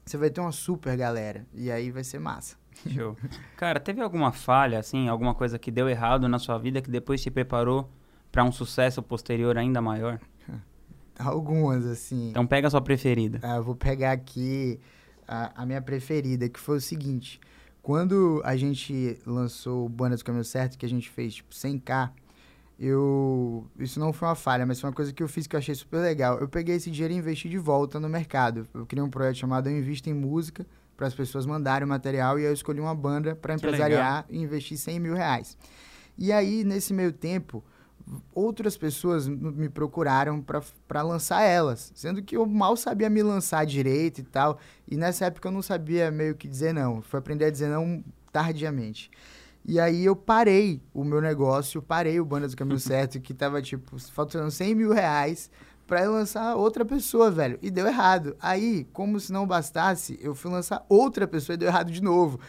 você 0.06 0.17
vai 0.17 0.30
ter 0.30 0.39
uma 0.39 0.54
super 0.54 0.95
galera 0.95 1.45
e 1.54 1.69
aí 1.69 1.91
vai 1.91 2.06
ser 2.06 2.19
massa. 2.19 2.56
Show. 2.88 3.17
Cara, 3.58 3.82
teve 3.82 4.02
alguma 4.02 4.32
falha 4.32 4.80
assim, 4.80 5.10
alguma 5.10 5.36
coisa 5.36 5.60
que 5.60 5.69
deu 5.69 5.89
errado 5.89 6.30
na 6.30 6.39
sua 6.39 6.58
vida 6.58 6.82
que 6.82 6.89
depois 6.89 7.22
te 7.22 7.30
preparou 7.30 7.89
para 8.32 8.45
um 8.45 8.52
sucesso 8.54 9.04
posterior 9.04 9.58
ainda 9.58 9.82
maior? 9.82 10.19
Algumas 11.19 11.86
assim. 11.86 12.30
Então 12.30 12.48
pega 12.48 12.67
a 12.67 12.72
sua 12.72 12.82
preferida. 12.82 13.41
Ah, 13.43 13.58
eu 13.58 13.63
vou 13.63 13.76
pegar 13.76 14.13
aqui 14.13 14.80
a, 15.28 15.63
a 15.63 15.65
minha 15.65 15.82
preferida, 15.82 16.48
que 16.48 16.58
foi 16.58 16.78
o 16.78 16.82
seguinte. 16.82 17.41
Quando 17.89 18.39
a 18.45 18.56
gente 18.56 19.17
lançou 19.25 19.88
o 19.88 19.89
Banda 19.89 20.15
do 20.15 20.23
Caminho 20.23 20.43
Certo, 20.43 20.78
que 20.78 20.86
a 20.86 20.89
gente 20.89 21.10
fez, 21.10 21.34
tipo, 21.34 21.52
100k, 21.52 22.12
eu... 22.80 23.65
Isso 23.80 23.99
não 23.99 24.13
foi 24.13 24.28
uma 24.28 24.36
falha, 24.36 24.63
mas 24.63 24.80
foi 24.80 24.91
uma 24.91 24.95
coisa 24.95 25.12
que 25.12 25.23
eu 25.23 25.28
fiz 25.28 25.47
que 25.47 25.56
eu 25.56 25.58
achei 25.58 25.73
super 25.73 25.97
legal. 25.97 26.38
Eu 26.38 26.47
peguei 26.47 26.75
esse 26.75 26.91
dinheiro 26.91 27.15
e 27.15 27.17
investi 27.17 27.49
de 27.49 27.58
volta 27.58 27.99
no 27.99 28.08
mercado. 28.08 28.67
Eu 28.75 28.86
criei 28.86 29.04
um 29.04 29.10
projeto 29.10 29.38
chamado 29.38 29.69
Eu 29.69 29.75
Invisto 29.75 30.08
em 30.08 30.13
Música, 30.13 30.67
para 30.95 31.08
as 31.08 31.15
pessoas 31.15 31.47
mandarem 31.47 31.84
o 31.84 31.89
material, 31.89 32.38
e 32.38 32.43
eu 32.43 32.54
escolhi 32.54 32.80
uma 32.80 32.93
banda 32.93 33.36
para 33.36 33.56
empresariar 33.56 34.23
e 34.30 34.38
investir 34.38 34.78
100 34.78 34.99
mil 34.99 35.15
reais. 35.15 35.58
E 36.15 36.32
aí, 36.32 36.63
nesse 36.63 36.93
meio 36.93 37.12
tempo, 37.12 37.63
outras 38.34 38.78
pessoas 38.78 39.28
me 39.28 39.69
procuraram 39.69 40.43
para 40.88 41.02
lançar 41.02 41.41
elas, 41.41 41.91
sendo 41.95 42.22
que 42.22 42.36
eu 42.36 42.45
mal 42.45 42.76
sabia 42.76 43.10
me 43.10 43.22
lançar 43.22 43.65
direito 43.65 44.19
e 44.19 44.24
tal. 44.24 44.60
E 44.88 44.95
nessa 44.95 45.26
época 45.26 45.48
eu 45.48 45.52
não 45.52 45.62
sabia 45.62 46.10
meio 46.12 46.36
que 46.36 46.48
dizer 46.48 46.74
não. 46.74 47.02
Fui 47.02 47.19
aprender 47.19 47.45
a 47.45 47.52
dizer 47.52 47.69
não 47.69 48.04
tardiamente. 48.32 49.12
E 49.65 49.80
aí 49.80 50.06
eu 50.06 50.15
parei 50.15 50.82
o 50.93 51.04
meu 51.04 51.22
negócio, 51.22 51.82
parei 51.82 52.19
o 52.19 52.26
Banda 52.26 52.48
do 52.48 52.56
Caminho 52.56 52.80
Certo, 52.80 53.19
que 53.19 53.34
tava, 53.34 53.62
tipo, 53.62 54.00
faltando 54.00 54.50
100 54.50 54.76
mil 54.76 54.93
reais 54.93 55.52
para 55.86 56.08
lançar 56.10 56.56
outra 56.56 56.86
pessoa, 56.86 57.32
velho. 57.32 57.58
E 57.62 57.69
deu 57.69 57.88
errado. 57.88 58.36
Aí, 58.39 58.88
como 58.93 59.19
se 59.19 59.32
não 59.32 59.45
bastasse, 59.45 60.17
eu 60.22 60.36
fui 60.36 60.52
lançar 60.52 60.86
outra 60.88 61.28
pessoa 61.28 61.56
e 61.56 61.58
deu 61.58 61.67
errado 61.67 61.91
de 61.91 62.02
novo. 62.02 62.39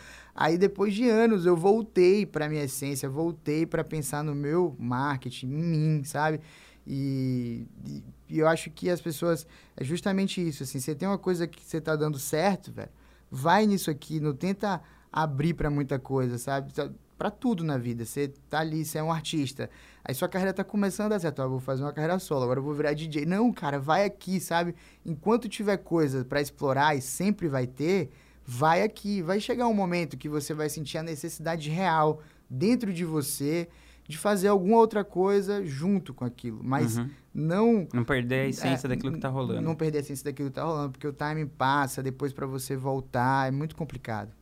Aí 0.41 0.57
depois 0.57 0.95
de 0.95 1.07
anos 1.07 1.45
eu 1.45 1.55
voltei 1.55 2.25
para 2.25 2.49
minha 2.49 2.65
essência, 2.65 3.11
voltei 3.11 3.67
para 3.67 3.85
pensar 3.85 4.25
no 4.25 4.35
meu 4.35 4.75
marketing, 4.79 5.49
em 5.49 5.63
mim, 5.63 6.03
sabe? 6.03 6.41
E, 6.87 7.67
e, 7.87 8.03
e, 8.27 8.39
eu 8.39 8.49
acho 8.49 8.71
que 8.71 8.89
as 8.89 9.03
pessoas 9.03 9.47
é 9.77 9.85
justamente 9.85 10.41
isso, 10.41 10.63
assim, 10.63 10.81
você 10.81 10.95
tem 10.95 11.07
uma 11.07 11.19
coisa 11.19 11.47
que 11.47 11.63
você 11.63 11.79
tá 11.79 11.95
dando 11.95 12.19
certo, 12.19 12.73
velho, 12.73 12.89
vai 13.31 13.67
nisso 13.67 13.91
aqui, 13.91 14.19
não 14.19 14.33
tenta 14.33 14.81
abrir 15.13 15.53
para 15.53 15.69
muita 15.69 15.99
coisa, 15.99 16.39
sabe? 16.39 16.73
Para 17.19 17.31
tudo 17.31 17.63
na 17.63 17.77
vida. 17.77 18.07
Você 18.07 18.29
tá 18.49 18.61
ali, 18.61 18.83
você 18.83 18.97
é 18.97 19.03
um 19.03 19.13
artista. 19.13 19.69
Aí 20.03 20.15
sua 20.15 20.27
carreira 20.27 20.55
tá 20.55 20.65
começando 20.65 21.07
a 21.07 21.09
dar 21.11 21.21
certo. 21.21 21.43
eu 21.43 21.51
vou 21.51 21.61
fazer 21.61 21.83
uma 21.83 21.93
carreira 21.93 22.19
solo, 22.19 22.45
agora 22.45 22.61
eu 22.61 22.65
vou 22.65 22.73
virar 22.73 22.95
DJ. 22.95 23.27
Não, 23.27 23.53
cara, 23.53 23.79
vai 23.79 24.07
aqui, 24.07 24.41
sabe? 24.41 24.75
Enquanto 25.05 25.51
tiver 25.51 25.77
coisa 25.77 26.25
para 26.25 26.41
explorar 26.41 26.97
e 26.97 27.03
sempre 27.03 27.47
vai 27.47 27.67
ter, 27.67 28.11
vai 28.47 28.83
aqui. 28.83 29.23
Vai 29.23 29.41
chegar 29.41 29.67
um 29.67 29.75
momento 29.75 30.17
que 30.17 30.29
você 30.29 30.53
vai 30.55 30.69
sentir 30.69 30.99
a 30.99 31.03
necessidade 31.03 31.71
real 31.71 32.21
dentro 32.49 32.93
de 32.93 33.05
você 33.05 33.69
de 34.11 34.19
fazer 34.19 34.49
alguma 34.49 34.77
outra 34.77 35.05
coisa 35.05 35.65
junto 35.65 36.13
com 36.13 36.25
aquilo, 36.25 36.61
mas 36.65 36.99
uhum. 36.99 37.11
não 37.33 37.89
não 37.95 38.03
perder 38.03 38.41
a 38.41 38.49
essência 38.49 38.87
é, 38.87 38.89
daquilo 38.89 39.13
que 39.13 39.21
tá 39.21 39.29
rolando. 39.29 39.61
Não 39.61 39.77
perder 39.77 39.99
a 39.99 40.01
essência 40.01 40.25
daquilo 40.25 40.49
que 40.49 40.57
tá 40.57 40.65
rolando, 40.65 40.91
porque 40.91 41.07
o 41.07 41.13
time 41.13 41.47
passa, 41.47 42.03
depois 42.03 42.33
para 42.33 42.45
você 42.45 42.75
voltar 42.75 43.47
é 43.47 43.53
muito 43.53 43.77
complicado. 43.77 44.33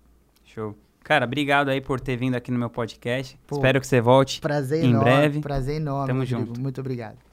Show. 0.42 0.74
Cara, 1.04 1.26
obrigado 1.26 1.68
aí 1.68 1.82
por 1.82 2.00
ter 2.00 2.16
vindo 2.16 2.34
aqui 2.34 2.50
no 2.50 2.58
meu 2.58 2.70
podcast. 2.70 3.38
Pô, 3.46 3.56
Espero 3.56 3.78
que 3.78 3.86
você 3.86 4.00
volte 4.00 4.40
prazer 4.40 4.82
em 4.82 4.90
enorme, 4.90 5.10
breve. 5.10 5.40
Prazer 5.40 5.76
enorme. 5.76 6.06
Tamo 6.08 6.20
Rodrigo. 6.20 6.46
junto. 6.46 6.60
Muito 6.60 6.80
obrigado. 6.80 7.27